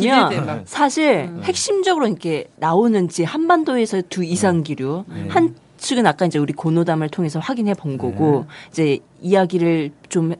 [0.00, 0.62] 기대돼, 막.
[0.64, 7.38] 사실 핵심적으로 이렇게 나오는지 한반도에서 두 이상 기류 한 측은 아까 이제 우리 고노담을 통해서
[7.38, 10.34] 확인해 본 거고 이제 이야기를 좀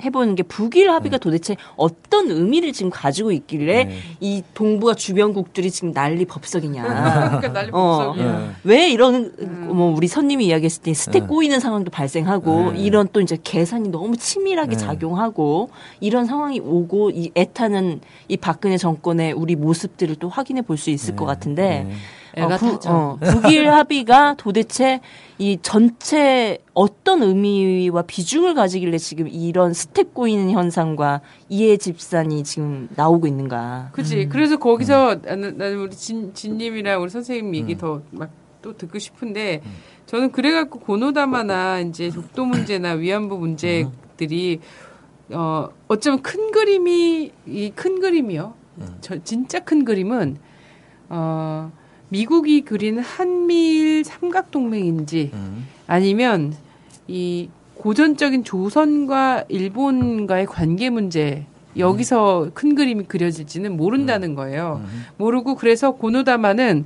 [0.00, 3.98] 해보는 게 북일 합의가 도대체 어떤 의미를 지금 가지고 있길래 네.
[4.18, 6.82] 이 동북아 주변국들이 지금 난리 법석이냐.
[7.40, 8.12] 그러니까 난리 어.
[8.14, 8.42] 법석이야.
[8.42, 8.50] 예.
[8.64, 9.32] 왜 이런
[9.68, 11.26] 뭐 우리 선님이 이야기했을 때 스택 네.
[11.28, 12.80] 꼬이는 상황도 발생하고 네.
[12.80, 14.76] 이런 또 이제 계산이 너무 치밀하게 네.
[14.76, 15.70] 작용하고
[16.00, 21.14] 이런 상황이 오고 이 애타는 이 박근혜 정권의 우리 모습들을 또 확인해 볼 수 있을
[21.14, 21.92] 것 같은데 네.
[22.34, 22.90] 애가 어, 부- 타죠.
[22.90, 25.00] 어, 북일 합의가 도대체
[25.38, 33.26] 이 전체 어떤 의미와 비중을 가지길래 지금 이런 스택 꼬이는 현상과 이해 집산이 지금 나오고
[33.26, 33.90] 있는가?
[33.92, 34.28] 그치.
[34.28, 38.30] 그래서 거기서 나는, 나는 우리 진, 진님이랑 우리 선생님 얘기 더막
[38.62, 39.62] 또 듣고 싶은데
[40.06, 44.60] 저는 그래갖고 고노다마나 이제 독도 문제나 위안부 문제들이
[45.32, 48.52] 어 어쩌면 큰 그림이 이 큰 그림이요.
[49.00, 50.36] 저 진짜 큰 그림은
[51.08, 51.72] 어
[52.10, 55.66] 미국이 그리는 한미일 삼각 동맹인지 음.
[55.86, 56.54] 아니면
[57.08, 61.46] 이 고전적인 조선과 일본과의 관계 문제
[61.78, 64.82] 여기서 큰 그림이 그려질지는 모른다는 거예요.
[65.16, 66.84] 모르고 그래서 고노다마는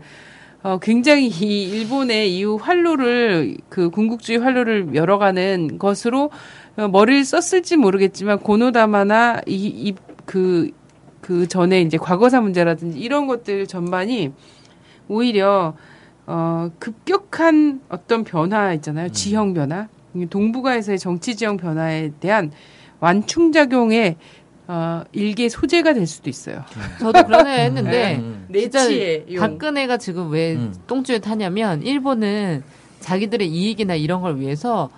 [0.63, 6.31] 어, 굉장히 이 일본의 이후 활로를 그 군국주의 활로를 열어가는 것으로
[6.77, 10.71] 어, 머리를 썼을지 모르겠지만 고노다마나 이그그
[11.21, 14.33] 그 전에 이제 과거사 문제라든지 이런 것들 전반이
[15.09, 15.75] 오히려
[16.27, 19.11] 어 급격한 어떤 변화 있잖아요.
[19.11, 19.89] 지형 변화.
[20.15, 22.51] 이 동북아에서의 정치 지형 변화에 대한
[23.01, 24.17] 완충 작용의
[24.67, 26.65] 어 일개 소재가 될 수도 있어요.
[26.99, 28.47] 저도 그런 애 했는데 음.
[28.51, 29.41] 진짜 내치의 용.
[29.41, 30.75] 박근혜가 지금 왜 음.
[30.87, 32.63] 똥줄에 타냐면 일본은
[33.01, 34.89] 자기들의 이익이나 이런 걸 위해서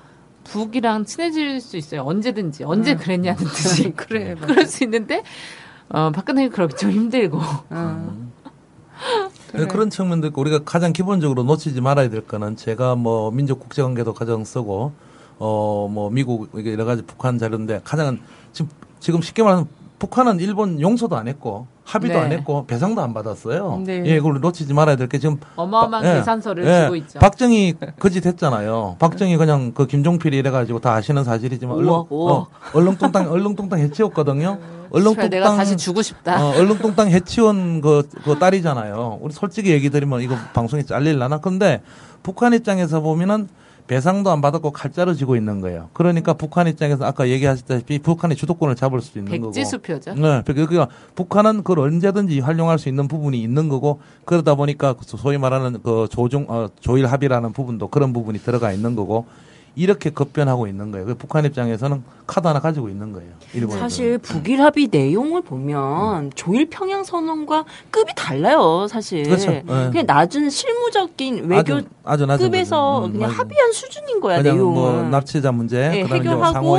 [0.44, 2.02] 북이랑 친해질 수 있어요.
[2.02, 2.98] 언제든지 언제 음.
[2.98, 4.46] 그랬냐는 듯이 그래, 맞아.
[4.46, 5.24] 그럴 수 있는데
[5.88, 7.40] 어, 박근혜가 그렇게 좀 힘들고
[9.56, 9.66] 어.
[9.66, 13.82] 네, 그런 측면도 있고 우리가 가장 기본적으로 놓치지 말아야 될 거는 제가 뭐 민족 국제
[13.82, 14.92] 관계도 가장 쓰고
[15.38, 18.18] 어 뭐 미국 이게 여러 가지 북한 자료인데 가장
[18.52, 22.24] 지금 지금 쉽게 말하면 북한은 일본 용서도 안 했고 합의도 네.
[22.24, 23.80] 안 했고 배상도 안 받았어요.
[23.86, 24.02] 네.
[24.04, 27.18] 예, 그걸 놓치지 말아야 될 게 지금 어마어마한 바- 예, 계산서를 예, 주고 있죠.
[27.20, 28.96] 박정희 거짓 했잖아요.
[28.98, 32.04] 박정희 그냥 그 김종필이 이래가지고 다 아시는 사실이지만 우와.
[32.10, 34.58] 어, 얼렁뚱땅 얼렁뚱땅 해치웠거든요.
[34.90, 36.44] 얼렁뚱땅 내가 다시 주고 싶다.
[36.44, 39.18] 어, 얼렁뚱땅 해치운 그, 그 딸이잖아요.
[39.20, 41.38] 우리 솔직히 얘기 드리면 이거 방송에 잘릴라나?
[41.38, 41.82] 근데
[42.24, 43.48] 북한 입장에서 보면은
[43.86, 45.88] 배상도 안 받았고 칼자루 쥐고 있는 거예요.
[45.92, 49.52] 그러니까 북한 입장에서 아까 얘기하셨다시피 북한이 주도권을 잡을 수 있는 거고.
[49.52, 50.14] 백지수표죠.
[50.14, 50.42] 네.
[50.44, 56.08] 그러니까 북한은 그걸 언제든지 활용할 수 있는 부분이 있는 거고 그러다 보니까 소위 말하는 그
[56.10, 59.26] 조중, 어, 조일 합의라는 부분도 그런 부분이 들어가 있는 거고
[59.76, 61.06] 이렇게 급변하고 있는 거예요.
[61.06, 63.30] 그 북한 입장에서는 카드 하나 가지고 있는 거예요.
[63.52, 63.78] 일본에서.
[63.78, 69.22] 사실 북일 합의 내용을 보면 조일 평양 선언과 급이 달라요, 사실.
[69.24, 69.50] 그렇죠.
[69.50, 69.62] 네.
[69.66, 73.06] 그냥 낮은 실무적인 외교 아주, 아주 낮은 급에서 거죠.
[73.06, 73.38] 음, 그냥 맞아요.
[73.38, 74.74] 합의한 수준인 거야, 그냥 내용은.
[74.74, 76.76] 뭐 납치자 문제, 예, 이제 해결하고,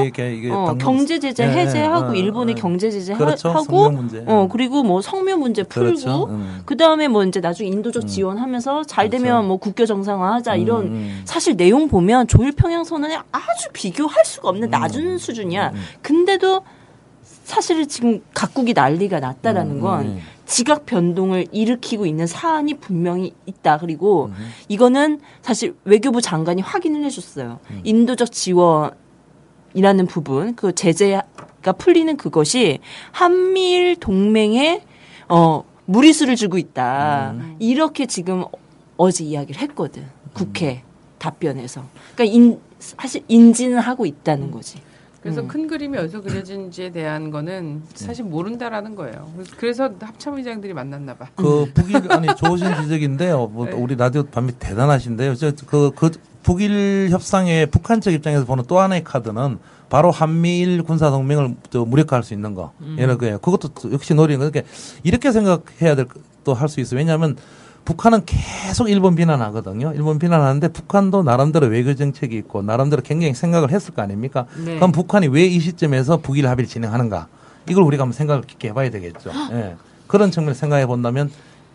[0.51, 2.61] 어, 당- 경제 제재 예, 해제하고 예, 일본의 예.
[2.61, 3.49] 경제 제재 그렇죠.
[3.49, 3.91] 하고.
[4.25, 6.25] 어 그리고 뭐 성묘 문제 풀고 그렇죠.
[6.29, 6.61] 음.
[6.65, 9.47] 그 다음에 뭐 이제 나중에 인도적 지원하면서 잘 되면 그렇죠.
[9.47, 11.21] 뭐 국교 정상화하자 이런 음, 음.
[11.25, 14.71] 사실 내용 보면 조일 평양 선언에 아주 비교할 수가 없는 음.
[14.71, 15.73] 낮은 수준이야.
[16.01, 16.63] 근데도
[17.43, 20.21] 사실은 지금 각국이 난리가 났다라는 음, 건 음.
[20.45, 23.77] 지각 변동을 일으키고 있는 사안이 분명히 있다.
[23.77, 24.49] 그리고 음.
[24.67, 27.59] 이거는 사실 외교부 장관이 확인을 해줬어요.
[27.69, 27.81] 음.
[27.83, 32.79] 인도적 지원이라는 부분, 그 제재가 풀리는 그것이
[33.11, 34.83] 한미일 동맹에
[35.29, 37.31] 어 무리수를 주고 있다.
[37.31, 37.55] 음.
[37.59, 38.43] 이렇게 지금
[38.97, 40.05] 어제 이야기를 했거든.
[40.33, 40.83] 국회
[41.17, 41.83] 답변에서.
[42.15, 44.79] 그러니까 인, 사실 인지는 하고 있다는 거지.
[45.21, 45.47] 그래서 음.
[45.47, 49.29] 큰 그림이 어디서 그려진지에 대한 거는 사실 모른다라는 거예요.
[49.57, 51.27] 그래서 합참 의장들이 만났나 봐.
[51.35, 53.47] 그 북일 아니 좋으신 지적인데요.
[53.47, 53.71] 뭐 네.
[53.73, 55.35] 우리 라디오 밤이 대단하신데요.
[55.35, 56.11] 저그 그
[56.43, 59.57] 북일 협상의 북한 측 입장에서 보는 또 하나의 카드는
[59.89, 63.39] 바로 한미일 군사 동맹을 저 무력화할 수 있는 거 이런 거예요.
[63.39, 64.49] 그것도 또 역시 노리는 거.
[64.51, 64.71] 그러니까
[65.03, 66.05] 이렇게 생각해야 될
[66.45, 66.97] 또 할 수 있어요.
[66.99, 67.35] 왜냐하면
[67.87, 69.93] 북한은 계속 일본 비난하거든요.
[69.95, 74.45] 일본 비난하는데 북한도 나름대로 외교 정책이 있고 나름대로 굉장히 생각을 했을 거 아닙니까?
[74.65, 74.75] 네.
[74.75, 77.27] 그럼 북한이 왜 이 시점에서 북일 합의를 진행하는가?
[77.69, 79.31] 이걸 우리가 한번 생각을 깊게 해봐야 되겠죠.
[79.53, 79.77] 예.
[80.07, 81.31] 그런 측면을 생각해 본다면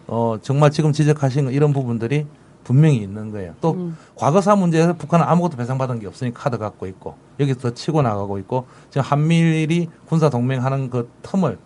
[0.06, 2.26] 어 정말 지금 지적하신 이런 부분들이
[2.62, 3.54] 분명히 있는 거예요.
[3.62, 8.36] 또 과거사 문제에서 북한은 아무것도 배상받은 게 없으니까 카드 갖고 있고 여기서 더 치고 나가고
[8.40, 11.56] 있고 지금 한미일이 군사 동맹하는 그 틈을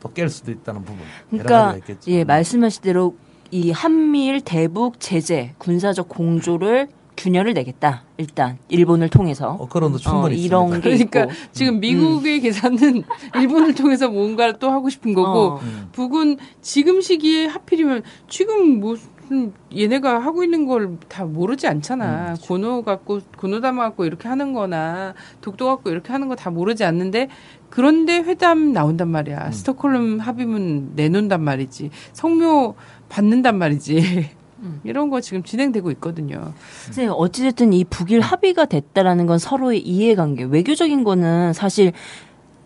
[0.00, 1.76] 또 깰 수도 있다는 부분 그러니까.
[2.08, 3.16] 예 말씀하신 대로
[3.54, 8.02] 이 한미일 대북 제재 군사적 공조를 균열을 내겠다.
[8.16, 10.80] 일단 일본을 통해서 어, 그런 도 충분히 어, 이런 있습니다.
[10.80, 11.32] 게 그러니까 있고.
[11.52, 13.04] 지금 미국의 계산은
[13.38, 15.60] 일본을 통해서 뭔가를 또 하고 싶은 거고 어.
[15.62, 15.88] 음.
[15.92, 22.34] 북은 지금 시기에 하필이면 지금 무슨 얘네가 하고 있는 걸 다 모르지 않잖아.
[22.42, 26.82] 고노 갖고 고노 담아 갖고 이렇게 하는 거나 독도 갖고 이렇게 하는 거 다 모르지
[26.84, 27.28] 않는데
[27.70, 29.52] 그런데 회담 나온단 말이야.
[29.52, 31.90] 스톡홀름 합의문 내놓는단 말이지.
[32.12, 32.74] 성묘
[33.14, 34.30] 받는단 말이지.
[34.82, 36.52] 이런 거 지금 진행되고 있거든요.
[36.88, 41.92] 이제 어찌됐든 이 북일 합의가 됐다라는 건 서로의 이해관계, 외교적인 거는 사실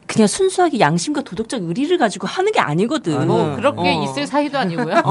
[0.09, 3.27] 그냥 순수하게 양심과 도덕적 의리를 가지고 하는 게 아니거든.
[3.27, 4.03] 뭐 그렇게 어.
[4.03, 4.95] 있을 사이도 아니고요.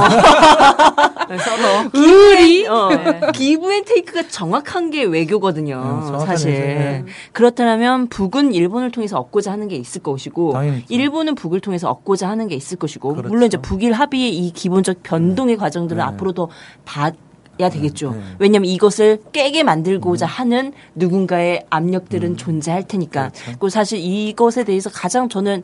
[1.40, 2.66] 서로 의리?
[2.66, 3.22] 어, 네.
[3.34, 6.02] give and take가 정확한 게 외교거든요.
[6.04, 7.04] 음, 사실.
[7.04, 7.14] 얘기죠.
[7.32, 10.84] 그렇다면 북은 일본을 통해서 얻고자 하는 게 있을 것이고 당연히.
[10.90, 13.30] 일본은 북을 통해서 얻고자 하는 게 있을 것이고 그렇죠.
[13.30, 16.04] 물론 이제 북일 합의의 이 기본적 변동의 과정들은 네.
[16.04, 17.12] 앞으로 더봐
[17.60, 18.12] 야 되겠죠.
[18.12, 18.22] 네.
[18.40, 23.26] 왜냐하면 이것을 깨게 만들고자 하는 누군가의 압력들은 존재할 테니까.
[23.26, 23.30] 음.
[23.32, 23.46] 그렇죠.
[23.48, 25.64] 그리고 사실 이것에 대해서 가장 저는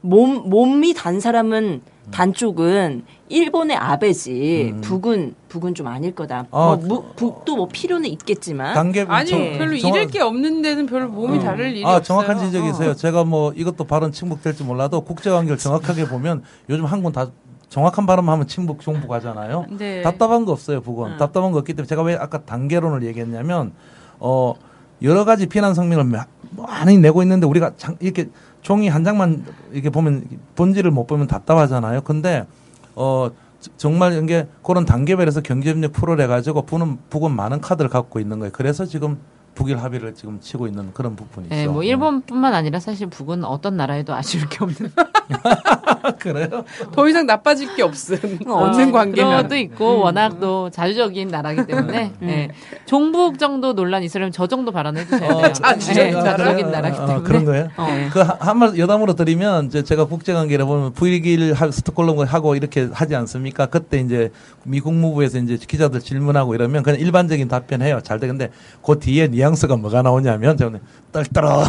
[0.00, 4.80] 몸 몸이 단 사람은 단 쪽은 일본의 아베지 음.
[4.82, 6.46] 북은 북은 좀 아닐 거다.
[6.50, 10.60] 어, 뭐 무- 북도 뭐 필요는 있겠지만 단계 아니 정- 별로 정확- 잃을 게 없는
[10.60, 12.02] 데는 별로 몸이 다를 일이 아, 없어요.
[12.02, 12.90] 정확한 지적이세요.
[12.90, 12.94] 어.
[12.94, 17.30] 제가 뭐 이것도 발언 침묵될지 몰라도 국제관계를 정확하게 보면 요즘 한군 다
[17.74, 19.66] 정확한 발언하면 침묵 종북 하잖아요.
[19.76, 20.00] 네.
[20.02, 21.16] 답답한 거 없어요, 북은.
[21.16, 23.72] 답답한 거 없기 때문에 제가 왜 아까 단계론을 얘기했냐면
[24.20, 24.54] 어
[25.02, 26.24] 여러 가지 비난 성명을 마-
[26.56, 28.28] 많이 내고 있는데 우리가 장- 이렇게
[28.62, 32.02] 종이 한 장만 이렇게 보면 본질을 못 보면 답답하잖아요.
[32.02, 32.46] 근데
[32.94, 38.38] 어 저- 정말 이게 그런 단계별에서 경제협력 풀어내 가지고 북은 북은 많은 카드를 갖고 있는
[38.38, 38.52] 거예요.
[38.52, 39.18] 그래서 지금
[39.54, 41.54] 북일 합의를 지금 치고 있는 그런 부분이 있어.
[41.54, 44.90] 네, 뭐 일본뿐만 아니라 사실 북은 어떤 나라에도 아쉬울 게 없는
[46.18, 46.64] 그래요?
[46.92, 48.38] 더 이상 나빠질 게 없음.
[48.46, 49.42] 어, 없는 관계면.
[49.42, 52.50] 것도 있고 워낙 또 자주적인 나라기 때문에 네.
[52.86, 55.52] 종북 정도 논란 있으려면 저 정도 발언해 주셔야 돼요.
[55.52, 56.36] 자주적인 네, 나라.
[56.36, 57.24] 자주적인 나라기 어, 때문에.
[57.24, 57.68] 그런 거예요?
[57.76, 57.86] 어.
[58.12, 63.66] 그 한말 여담으로 드리면 이제 제가 국제관계를 보면 북일 하- 스톡홀름 하고 이렇게 하지 않습니까?
[63.66, 64.30] 그때 이제
[64.64, 68.00] 미 국무부에서 이제 기자들 질문하고 이러면 그냥 일반적인 답변해요.
[68.02, 68.50] 잘 되는데
[68.84, 70.80] 그 뒤에 뉘앙스가 뭐가 나오냐면 저는
[71.12, 71.64] 떨떠러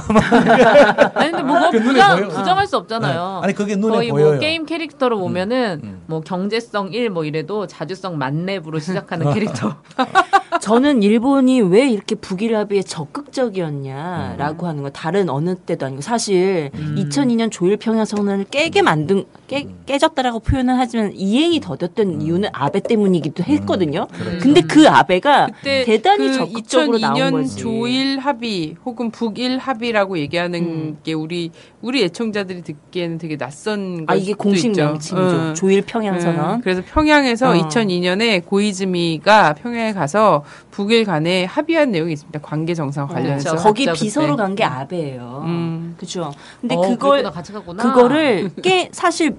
[1.13, 2.29] 아니 근데 뭐 그 부정.
[2.29, 3.39] 부정할 수 없잖아요.
[3.41, 3.45] 네.
[3.45, 4.29] 아니, 그게 눈에 거의 보여요.
[4.31, 6.01] 뭐 게임 캐릭터로 보면은 음.
[6.07, 9.75] 뭐 경제성 1 뭐 이래도 자주성 만렙으로 시작하는 캐릭터.
[10.59, 17.51] 저는 일본이 왜 이렇게 북일 합의에 적극적이었냐라고 하는 건 다른 어느 때도 아니고 사실 2002년
[17.51, 24.07] 조일 평양 선언을 깨게 만든 깨, 깨졌다라고 표현은 하지만 이행이 더뎠던 이유는 아베 때문이기도 했거든요.
[24.41, 27.57] 근데 그 아베가 그때 대단히 그 적극적으로 나온 2002년 거지.
[27.57, 30.97] 조일 합의 혹은 북일 합의라고 얘기하는 음.
[31.03, 31.51] 게 우리
[31.81, 34.83] 우리 애청자들이 듣기에는 되게 낯선 아 이게 공식 있죠.
[34.83, 35.35] 명칭이죠.
[35.35, 35.53] 응.
[35.53, 36.19] 조일 평양 응.
[36.19, 36.61] 선언.
[36.61, 37.53] 그래서 평양에서 어.
[37.53, 42.39] 2002년에 고이즈미가 평양에 가서 북일 간에 합의한 내용이 있습니다.
[42.41, 43.51] 관계 정상 관련해서.
[43.51, 43.63] 그렇죠.
[43.63, 44.35] 거기 비서로.
[44.35, 45.43] 간 게 아베예요.
[45.45, 45.95] 음.
[45.97, 46.31] 그렇죠.
[46.61, 47.83] 근데 어, 그걸 그랬구나, 같이 갔구나.
[47.83, 49.35] 그거를 깨 사실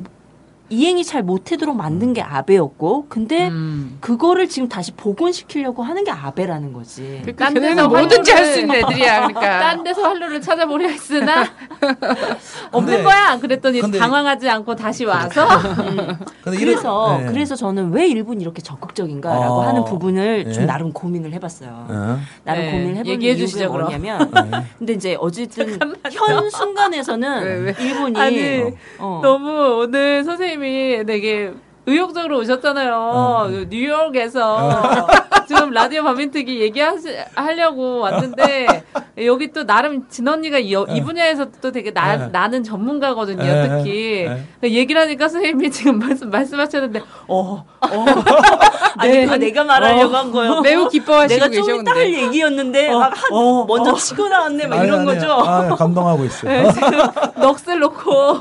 [0.68, 3.98] 이행이 잘 못하도록 만든 게 아베였고, 근데 음.
[4.00, 7.18] 그거를 지금 다시 복원시키려고 하는 게 아베라는 거지.
[7.22, 9.16] 그러니까 딴 걔네는 데서 뭐든지 할 수 있는 애들이야.
[9.28, 9.40] 그러니까.
[9.60, 11.44] 딴 데서 활로를 찾아보려 했으나
[12.72, 13.38] 없는 근데- 거야.
[13.38, 15.46] 그랬더니 근데- 당황하지 않고 다시 와서
[16.42, 17.32] 근데 그래서 이런- 네.
[17.32, 19.62] 그래서 저는 왜 일본이 이렇게 적극적인가라고 어.
[19.62, 20.66] 하는 부분을 좀 네.
[20.66, 21.86] 나름 고민을 해봤어요.
[21.88, 22.20] 어.
[22.44, 23.68] 나름 네, 고민을 해본 얘기해 이유가.
[23.68, 24.30] 뭐냐면,
[24.78, 25.78] 근데 이제 어쨌든
[26.12, 27.74] 현 순간에서는 왜, 왜?
[27.84, 28.62] 일본이 아니,
[28.98, 31.52] 어, 너무 오늘 선생님 이 되게
[31.86, 32.94] 의욕적으로 오셨잖아요.
[32.94, 33.48] 어.
[33.68, 35.06] 뉴욕에서
[35.46, 38.82] 지금 라디오 밤인특기 얘기하려고 왔는데
[39.24, 42.28] 여기 또 나름 진 언니가 이, 이 분야에서 또 되게 나, 네.
[42.28, 43.42] 나는 전문가거든요.
[43.42, 43.68] 네.
[43.68, 44.28] 특히
[44.60, 44.70] 네.
[44.70, 48.04] 얘기를 하니까 선생님이 지금 말씀 말씀하셨는데 어, 어,
[48.98, 49.38] 아니 네.
[49.38, 50.60] 내가 말하려고 한 거예요.
[50.62, 52.12] 매우 기뻐하시고 내가 좀 이따 할.
[52.12, 53.94] 얘기였는데 어, 막 한, 어, 먼저 어.
[53.94, 55.30] 치고 나왔네 막 아니, 이런 아니, 거죠.
[55.32, 56.50] 아, 감동하고 있어요.
[56.62, 56.90] 네, 지금
[57.36, 58.40] 넋을 놓고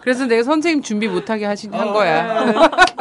[0.00, 2.54] 그래서 내가 선생님 준비 못하게 하신 한 어, 거야.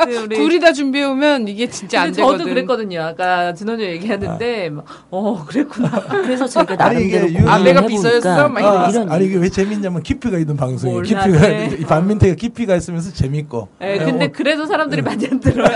[0.07, 2.37] 네, 우리 둘이 다 준비해 오면 이게 진짜 안 되거든.
[2.39, 3.01] 저도 그랬거든요.
[3.01, 5.89] 아까 진원이 얘기하는데 막, 어 그랬구나.
[6.09, 8.49] 그래서 제가 아니, 이게 나름대로 유- 고민을 아, 내가 비서였어?
[8.49, 11.01] 막 아, 이런 아니 이게 왜 재밌냐면 깊이가 있는 방송이에요.
[11.01, 11.77] 깊이가 네.
[11.79, 13.69] 이 반민태가 깊이가 있으면서 재밌고.
[13.81, 15.67] 예, 네, 근데 어, 그래도 사람들이 많이 안 들어요.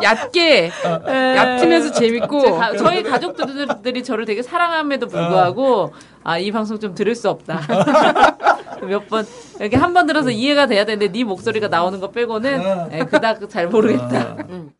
[0.00, 0.70] 얕게
[1.08, 1.36] 예.
[1.36, 7.28] 얕으면서 재밌고 제 가- 저희 가족들이 저를 되게 사랑함에도 불구하고 아이 방송 좀 들을 수
[7.28, 7.60] 없다.
[8.86, 9.26] 몇 번
[9.60, 13.68] 이렇게 한 번 들어서 이해가 돼야 되는데 네 목소리가 나오는 거 빼고는 예, 그닥 잘
[13.68, 14.36] 모르겠다.
[14.48, 14.70] 음.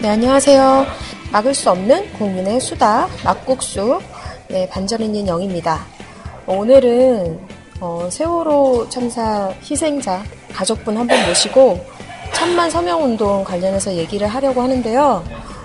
[0.00, 0.86] 네, 안녕하세요.
[1.32, 4.00] 막을 수 없는 국민의 수다, 막국수,
[4.48, 5.80] 네, 반전있는 영입니다.
[6.46, 7.40] 오늘은
[7.80, 11.84] 어, 세월호 참사 희생자 가족분 한 분 모시고
[12.34, 15.24] 천만 서명 운동 관련해서 얘기를 하려고 하는데요.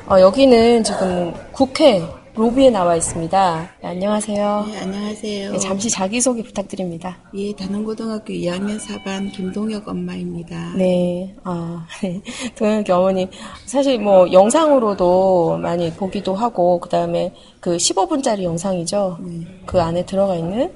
[0.10, 2.02] 어, 여기는 지금 국회
[2.40, 3.70] 로비에 나와 있습니다.
[3.82, 4.66] 네, 안녕하세요.
[4.72, 5.52] 네, 안녕하세요.
[5.52, 7.18] 네, 잠시 자기소개 부탁드립니다.
[7.36, 10.72] 예, 단원고등학교 2학년 4반 김동혁 엄마입니다.
[10.78, 12.22] 네, 아, 네.
[12.58, 13.28] 동혁이 어머니.
[13.66, 19.18] 사실 뭐 영상으로도 많이 보기도 하고, 그 다음에 그 15분짜리 영상이죠.
[19.20, 19.46] 네.
[19.66, 20.74] 그 안에 들어가 있는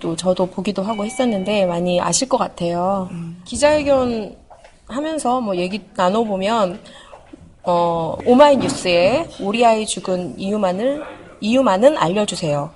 [0.00, 3.08] 또 저도 보기도 하고 했었는데 많이 아실 것 같아요.
[3.46, 4.36] 기자회견
[4.88, 6.78] 하면서 뭐 얘기 나눠보면,
[7.70, 11.04] 어, 오마이뉴스에 우리 아이 죽은 이유만을,
[11.42, 12.70] 이유만은 알려주세요.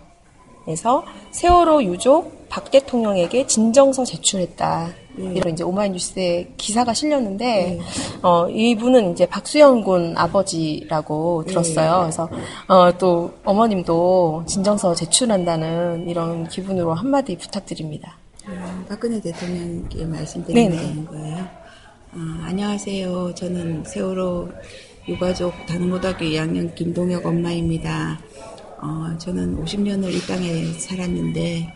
[0.66, 4.90] 그래서 세월호 유족 박 대통령에게 진정서 제출했다.
[5.16, 7.80] 이런 이제 오마이뉴스에 기사가 실렸는데
[8.22, 12.00] 어 이분은 이제 박수영 군 아버지라고 들었어요.
[12.02, 12.28] 그래서
[12.68, 18.16] 어 또 어머님도 진정서 제출한다는 이런 기분으로 한마디 부탁드립니다.
[18.46, 20.04] 음, 박근혜 대통령께.
[20.44, 21.61] 되는 거예요.
[22.14, 23.34] 아, 안녕하세요.
[23.34, 24.52] 저는 세월호
[25.08, 28.20] 유가족 단원고등학교 2학년 김동혁 엄마입니다.
[28.82, 31.74] 어, 저는 50년을 이 땅에 살았는데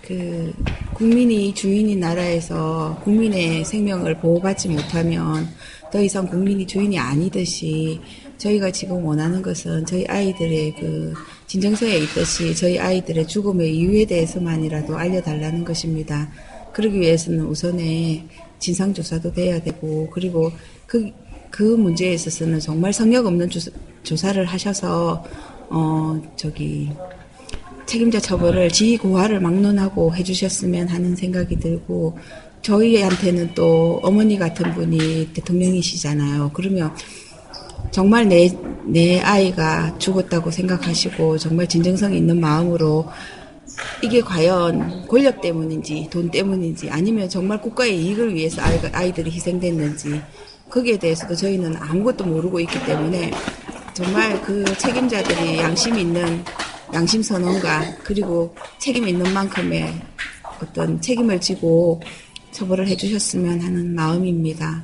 [0.00, 0.54] 그
[0.94, 5.46] 국민이 주인인 나라에서 국민의 생명을 보호받지 못하면
[5.92, 8.00] 더 이상 국민이 주인이 아니듯이
[8.38, 11.12] 저희가 지금 원하는 것은 저희 아이들의 그
[11.46, 16.30] 진정서에 있듯이 저희 아이들의 죽음의 이유에 대해서만이라도 알려달라는 것입니다.
[16.76, 18.22] 그러기 위해서는 우선에
[18.58, 20.52] 진상조사도 돼야 되고 그리고
[20.86, 21.10] 그,
[21.50, 23.70] 그 문제에 있어서는 정말 성역 없는 조사,
[24.02, 25.24] 조사 를 하셔서
[25.70, 26.90] 어 저기
[27.86, 32.18] 책임자 처벌을 지고하를 막론하고 해주셨으면 하는 생각이 들고
[32.60, 36.50] 저희한테는 또 어머니 같은 분이 대통령이시잖아요.
[36.52, 36.92] 그러면
[37.90, 38.50] 정말 내,
[38.84, 43.06] 내 아이가 죽었다고 생각하시고 정말 진정성 있는 마음으로
[44.02, 50.20] 이게 과연 권력 때문인지 돈 때문인지 아니면 정말 국가의 이익을 위해서 아이가, 아이들이 희생됐는지
[50.70, 53.30] 거기에 대해서도 저희는 아무것도 모르고 있기 때문에
[53.94, 56.44] 정말 그 책임자들이 양심 있는
[56.92, 59.92] 양심 선언과 그리고 책임 있는 만큼의
[60.62, 62.00] 어떤 책임을 지고
[62.52, 64.82] 처벌을 해주셨으면 하는 마음입니다.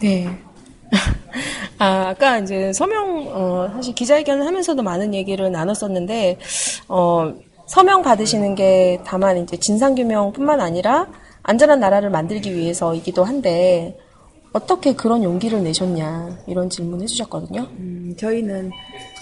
[0.00, 0.28] 네.
[1.78, 6.38] 아, 아까 이제 서명, 어, 사실 기자회견을 하면서도 많은 얘기를 나눴었는데,
[6.88, 7.34] 어,
[7.66, 11.08] 서명 받으시는 게 다만 이제 진상규명뿐만 아니라
[11.42, 13.98] 안전한 나라를 만들기 위해서이기도 한데,
[14.52, 17.66] 어떻게 그런 용기를 내셨냐, 이런 질문 해주셨거든요.
[17.78, 18.70] 음, 저희는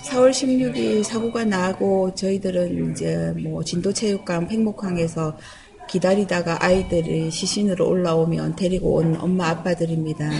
[0.04, 5.34] 4월 16일 사고가 나고 저희들은 이제 뭐 진도체육관 팽목항에서
[5.88, 10.30] 기다리다가 아이들이 시신으로 올라오면 데리고 온 엄마 아빠들입니다.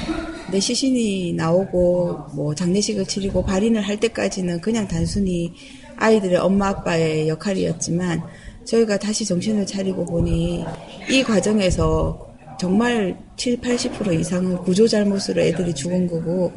[0.45, 5.55] 근데 시신이 나오고 뭐 장례식을 치르고 발인을 할 때까지는 그냥 단순히
[5.97, 8.23] 아이들의 엄마 아빠의 역할이었지만
[8.65, 10.65] 저희가 다시 정신을 차리고 보니
[11.11, 12.33] 이 과정에서
[12.63, 16.53] 정말 7, 80% 이상은 구조 잘못으로 애들이 죽은 거고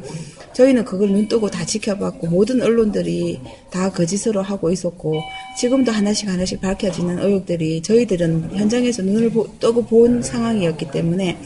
[0.52, 5.20] 저희는 그걸 눈 뜨고 다 지켜봤고 모든 언론들이 다 거짓으로 하고 있었고
[5.58, 11.38] 지금도 하나씩 하나씩 밝혀지는 의혹들이 저희들은 현장에서 눈을 보, 뜨고 본 상황이었기 때문에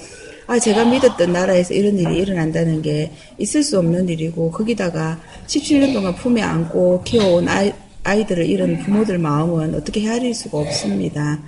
[0.50, 6.12] 아 제가 믿었던 나라에서 이런 일이 일어난다는 게 있을 수 없는 일이고 거기다가 17년 동안
[6.16, 7.72] 품에 안고 키워온 아이,
[8.02, 11.38] 아이들을 잃은 부모들 마음은 어떻게 헤아릴 수가 없습니다.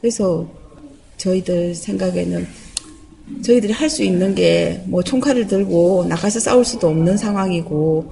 [0.00, 0.46] 그래서
[1.18, 2.46] 저희들 생각에는
[3.42, 8.10] 저희들이 할 수 있는 게 뭐 총칼을 들고 나가서 싸울 수도 없는 상황이고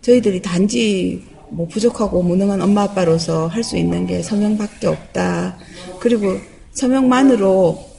[0.00, 5.58] 저희들이 단지 뭐 부족하고 무능한 엄마 아빠로서 할 수 있는 게 서명밖에 없다.
[5.98, 6.36] 그리고
[6.70, 7.91] 서명만으로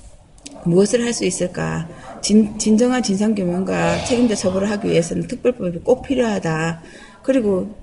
[0.65, 1.87] 무엇을 할 수 있을까?
[2.21, 6.81] 진, 진정한 진상규명과 책임자 처벌을 하기 위해서는 특별법이 꼭 필요하다.
[7.21, 7.75] 그리고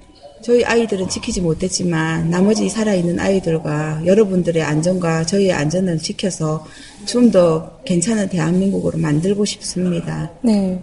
[0.42, 6.64] 저희 아이들은 지키지 못했지만 나머지 살아있는 아이들과 여러분들의 안전과 저희의 안전을 지켜서
[7.04, 10.30] 좀 더 괜찮은 대한민국으로 만들고 싶습니다.
[10.42, 10.82] 네.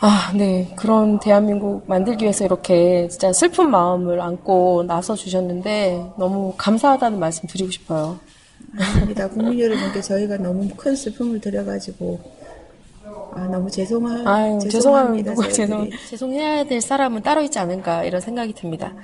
[0.00, 0.70] 아, 네.
[0.76, 7.70] 그런 대한민국 만들기 위해서 이렇게 진짜 슬픈 마음을 안고 나서 주셨는데 너무 감사하다는 말씀 드리고
[7.70, 8.18] 싶어요.
[8.78, 9.28] 아닙니다.
[9.28, 12.20] 국민 여러분께 저희가 너무 큰 슬픔을 드려가지고
[13.36, 15.34] 아, 너무 죄송하, 아유, 죄송합니다.
[15.34, 15.50] 죄송합니다.
[15.50, 18.94] 죄송, 죄송해야 될 사람은 따로 있지 않은가 이런 생각이 듭니다.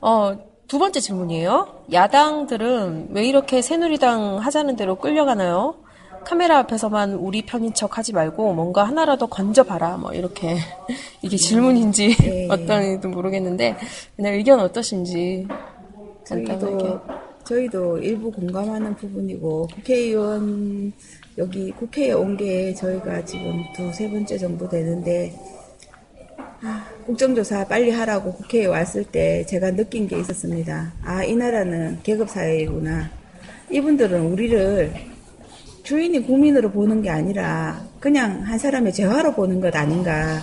[0.00, 0.36] 어,
[0.68, 1.84] 두 번째 질문이에요.
[1.92, 5.76] 야당들은 왜 이렇게 새누리당 하자는 대로 끌려가나요?
[6.24, 9.96] 카메라 앞에서만 우리 편인 척 하지 말고 뭔가 하나라도 건져봐라.
[9.96, 10.56] 뭐 이렇게
[11.22, 12.48] 이게 질문인지 네.
[12.52, 13.76] 어떤지도 모르겠는데
[14.16, 15.48] 그냥 의견 어떠신지
[16.26, 16.98] 간단하게.
[17.56, 20.90] 저희도, 일부 공감하는 부분이고 국회의원
[21.36, 25.34] 여기 국회에 온 게 저희가 지금 두 세 번째 정도 되는데
[26.62, 30.94] 아, 국정조사 빨리 하라고 국회에 왔을 때 제가 느낀 게 있었습니다.
[31.04, 33.10] 아, 이 나라는 계급사회이구나.
[33.70, 34.92] 이분들은 우리를
[35.82, 40.38] 주인이 국민으로 보는 게 아니라 그냥 한 사람의 재화로 보는 것 아닌가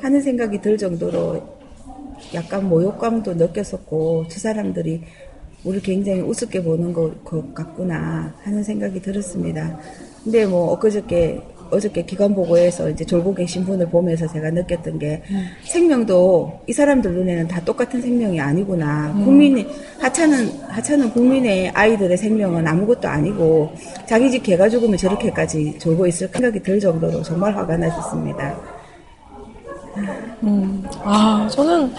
[0.00, 1.56] 하는 생각이 들 정도로
[2.34, 5.02] 약간 모욕감도 느꼈었고 두 사람들이
[5.66, 9.76] 우리 굉장히 우습게 보는 것, 것 같구나 하는 생각이 들었습니다.
[10.22, 15.20] 근데 뭐 엊그저께 어저께 기관 보고에서 이제 졸고 계신 분을 보면서 제가 느꼈던 게
[15.64, 19.12] 생명도 이 사람들 눈에는 다 똑같은 생명이 아니구나.
[19.24, 19.66] 국민이
[19.98, 23.72] 하찮은 하찮은 국민의 아이들의 생명은 아무것도 아니고
[24.06, 28.56] 자기 집 개가 죽으면 저렇게까지 졸고 있을 생각이 들 정도로 정말 화가 나셨습니다.
[30.44, 31.92] 음, 아, 저는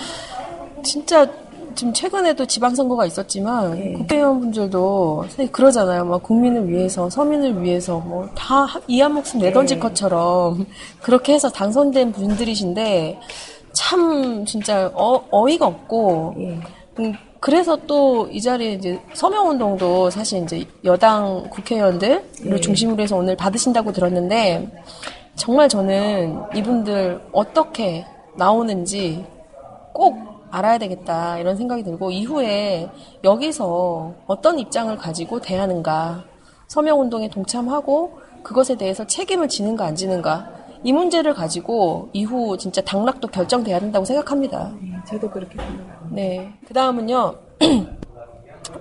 [0.84, 1.30] 진짜
[1.78, 6.06] 지금 최근에도 지방선거가 있었지만 국회의원분들도 사실 그러잖아요.
[6.06, 10.66] 막 국민을 위해서, 서민을 위해서 뭐 다 이 한 목숨 내던질 것처럼
[11.04, 13.20] 그렇게 해서 당선된 분들이신데
[13.74, 21.48] 참 진짜 어, 어이가 없고 음, 그래서 또 이 자리에 이제 서명운동도 사실 이제 여당
[21.52, 22.60] 국회의원들을 예.
[22.60, 24.68] 중심으로 해서 오늘 받으신다고 들었는데
[25.36, 28.04] 정말 저는 이분들 어떻게
[28.36, 29.24] 나오는지
[29.94, 30.18] 꼭
[30.52, 32.90] 알아야 되겠다 이런 생각이 들고 이후에
[33.24, 36.24] 여기서 어떤 입장을 가지고 대하는가
[36.68, 40.50] 서명 운동에 동참하고 그것에 대해서 책임을 지는가 안 지는가
[40.84, 44.72] 이 문제를 가지고 이후 진짜 당락도 결정돼야 된다고 생각합니다.
[45.06, 46.08] 저도 그렇게 생각합니다.
[46.12, 46.54] 네.
[46.66, 47.36] 그 다음은요.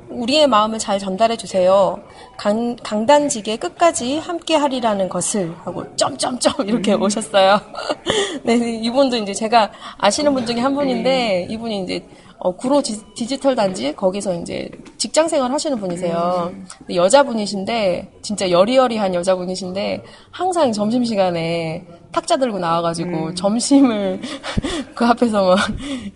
[0.08, 1.98] 우리의 마음을 잘 전달해 주세요.
[2.36, 7.60] 강, 강단지게 끝까지 함께 하리라는 것을 하고 점점점 이렇게 오셨어요.
[8.44, 12.06] 네, 이분도 이제 제가 아시는 분 중에 한 분인데 이분이 이제
[12.38, 16.52] 어, 구로 디, 디지털 단지 거기서 이제 직장 생활 하시는 분이세요.
[16.78, 24.20] 근데 여자분이신데 진짜 여리여리한 여자분이신데 항상 점심 시간에 탁자 들고 나와가지고 점심을
[24.94, 25.58] 그 앞에서 막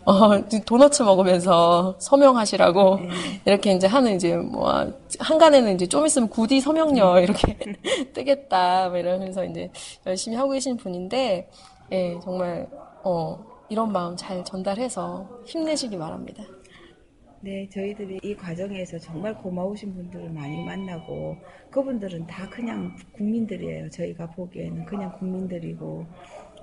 [0.06, 3.00] 어, 도너츠 먹으면서 서명하시라고
[3.44, 4.86] 이렇게 이제 하는 이제 뭐
[5.18, 7.56] 한간에는 이제 좀 있으면 구디 서명녀 이렇게
[8.14, 9.70] 뜨겠다 뭐 이러면서 이제
[10.06, 11.48] 열심히 하고 계신 분인데
[11.92, 12.68] 예 정말
[13.02, 16.42] 어 이런 마음 잘 전달해서 힘내시기 바랍니다.
[17.40, 21.36] 네, 저희들이 이 과정에서 정말 고마우신 분들을 많이 만나고
[21.70, 23.88] 그분들은 다 그냥 국민들이에요.
[23.90, 26.04] 저희가 보기에는 그냥 국민들이고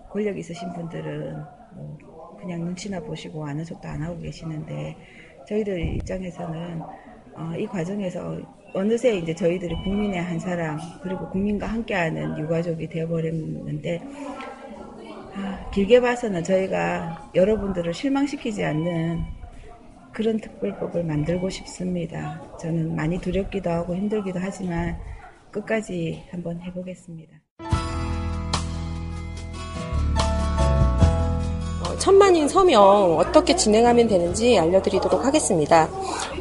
[0.10, 1.44] 권력 있으신 분들은
[1.76, 4.98] 뭐 그냥 눈치나 보시고 아는 척도 안 하고 계시는데
[5.48, 6.82] 저희들 입장에서는
[7.36, 8.38] 어, 이 과정에서
[8.74, 14.57] 어느새 이제 저희들이 국민의 한 사람 그리고 국민과 함께하는 유가족이 되어버렸는데 아,
[15.74, 19.24] 길게 봐서는 저희가 여러분들을 실망시키지 않는
[20.12, 22.42] 그런 특별법을 만들고 싶습니다.
[22.60, 24.98] 저는 많이 두렵기도 하고 힘들기도 하지만
[25.52, 27.34] 끝까지 한번 해보겠습니다.
[31.84, 32.82] 어, 천만인 서명
[33.18, 35.88] 어떻게 진행하면 되는지 알려드리도록 하겠습니다.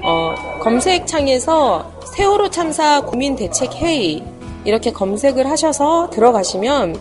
[0.03, 4.36] 어, 검색창에서 세월호 참사 국민대책회의
[4.67, 6.97] 이렇게 검색을 하셔서 들어가시면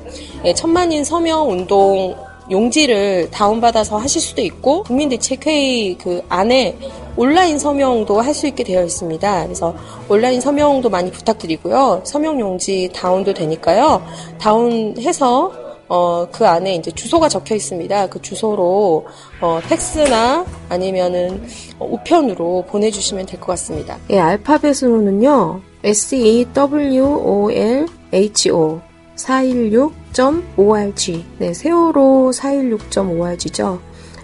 [0.46, 2.16] 예, 천만인 서명 운동
[2.52, 6.78] 용지를 다운받아서 하실 수도 있고 국민대책회의 그 안에
[7.18, 9.44] 온라인 서명도 할 수 있게 되어 있습니다.
[9.46, 9.74] 그래서
[10.10, 12.02] 온라인 서명도 많이 부탁드리고요.
[12.04, 14.04] 서명 용지 다운도 되니까요.
[14.38, 18.08] 다운해서 어, 그 안에 이제 주소가 적혀 있습니다.
[18.08, 19.06] 그 주소로
[19.42, 21.44] 어, 팩스나 아니면은
[21.80, 23.98] 어, 우편으로 보내주시면 될 것 같습니다.
[24.10, 25.62] 예, 알파벳으로는요.
[25.84, 28.82] S E W O L H O
[29.16, 31.26] 416.org.
[31.40, 33.80] 네, 세월호 416.org죠.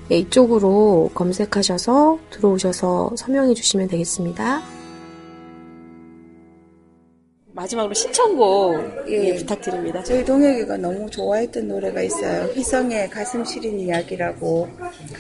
[0.10, 4.62] 네, 이쪽으로 검색하셔서 들어오셔서 서명해 주시면 되겠습니다.
[7.62, 9.36] 마지막으로 신청곡 예, 예.
[9.36, 10.04] 부탁드립니다.
[10.04, 12.50] 저희 동혁이가 너무 좋아했던 노래가 있어요.
[12.54, 14.68] 희성의 가슴 시린 이야기라고.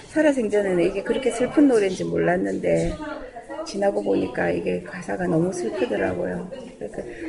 [0.09, 2.93] 살아생전에는 이게 그렇게 슬픈 노래인지 몰랐는데
[3.67, 6.49] 지나고 보니까 이게 가사가 너무 슬프더라고요.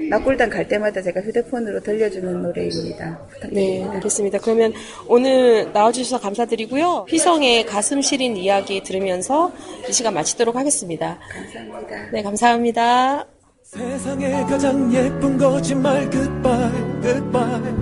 [0.08, 3.20] 낙골당 갈 때마다 제가 휴대폰으로 들려주는 노래입니다.
[3.50, 4.38] 네, 알겠습니다.
[4.38, 4.72] 그러면
[5.06, 7.06] 오늘 나와주셔서 감사드리고요.
[7.10, 9.52] 휘성의 가슴 시린 이야기 들으면서
[9.86, 11.18] 이 시간 마치도록 하겠습니다.
[11.30, 12.10] 감사합니다.
[12.12, 13.31] 네, 감사합니다.
[13.76, 17.74] 세상에 가장 예쁜 거짓말 goodbye goodbye.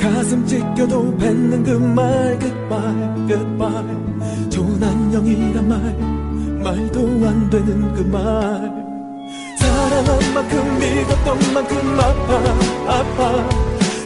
[0.00, 4.48] 가슴 찢겨도 뱉는 그 말 goodbye goodbye.
[4.48, 5.78] 좋은 안녕이란 말
[6.64, 8.22] 말도 안 되는 그 말.
[9.58, 13.48] 사랑한 만큼 믿었던 만큼 아파 아파.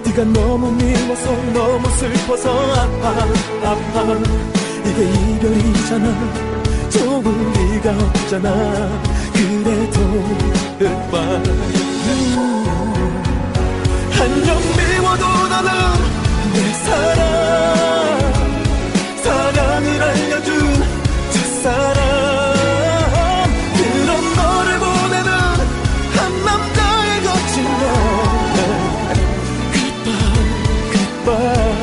[0.05, 3.09] 네가 너무 미워서 너무 슬퍼서 아파
[3.71, 4.19] 아파.
[4.85, 6.55] 이게 이별이잖아.
[6.91, 9.15] 좋을 리가 없잖아.
[9.33, 9.84] 그래도
[10.85, 11.43] goodbye
[14.11, 15.70] 한점 미워도 나는
[16.53, 17.24] 내 사랑.
[19.22, 20.49] 사랑을 알려준
[21.32, 22.03] 첫사랑.
[23.76, 25.30] 그런 너를 보내는
[26.16, 27.85] 한 남자의 거친 너
[29.72, 30.37] goodbye
[30.93, 31.74] goodbye.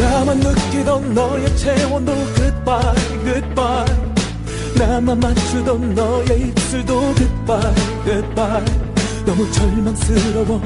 [0.00, 4.05] 나만 느끼던 너의 체온도 goodbye goodbye
[4.78, 7.74] 나만 맞추던 너의 입술도 goodbye
[8.04, 8.64] goodbye.
[9.24, 10.60] 너무 절망스러워.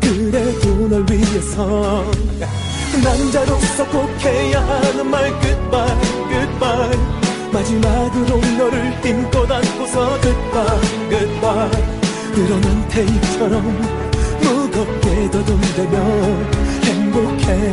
[0.00, 2.04] 그래도 널 위해서.
[3.02, 6.98] 남자로서 꼭 해야 하는 말 goodbye goodbye.
[7.52, 12.02] 마지막으로 너를 힘껏 안고서 goodbye goodbye.
[12.34, 13.62] 늘어난 테이프처럼
[14.40, 15.98] 무겁게 더듬대며
[16.84, 17.72] 행복해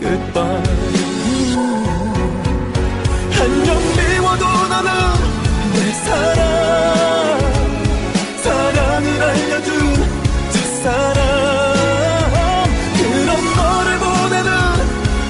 [0.00, 1.03] goodbye
[4.82, 7.38] 내 사랑
[8.42, 9.70] 사랑을 알려준
[10.50, 11.22] 첫사랑
[12.96, 14.50] 그런 너를 보내는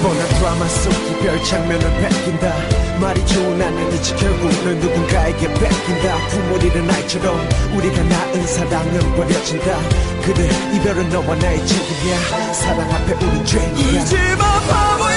[0.03, 6.28] 뻔한 드라마 속 이별 장면을 베낀다 말이 좋은 하늘이지 결국은 누군가에게 뺏긴다.
[6.28, 9.78] 부모리는 아이처럼 우리가 낳은 사랑은 버려진다.
[10.22, 12.52] 그래 이별은 너와 나의 책임이야.
[12.52, 14.02] 사랑 앞에 우린 죄인이야.
[14.02, 15.10] 이제 마 바보야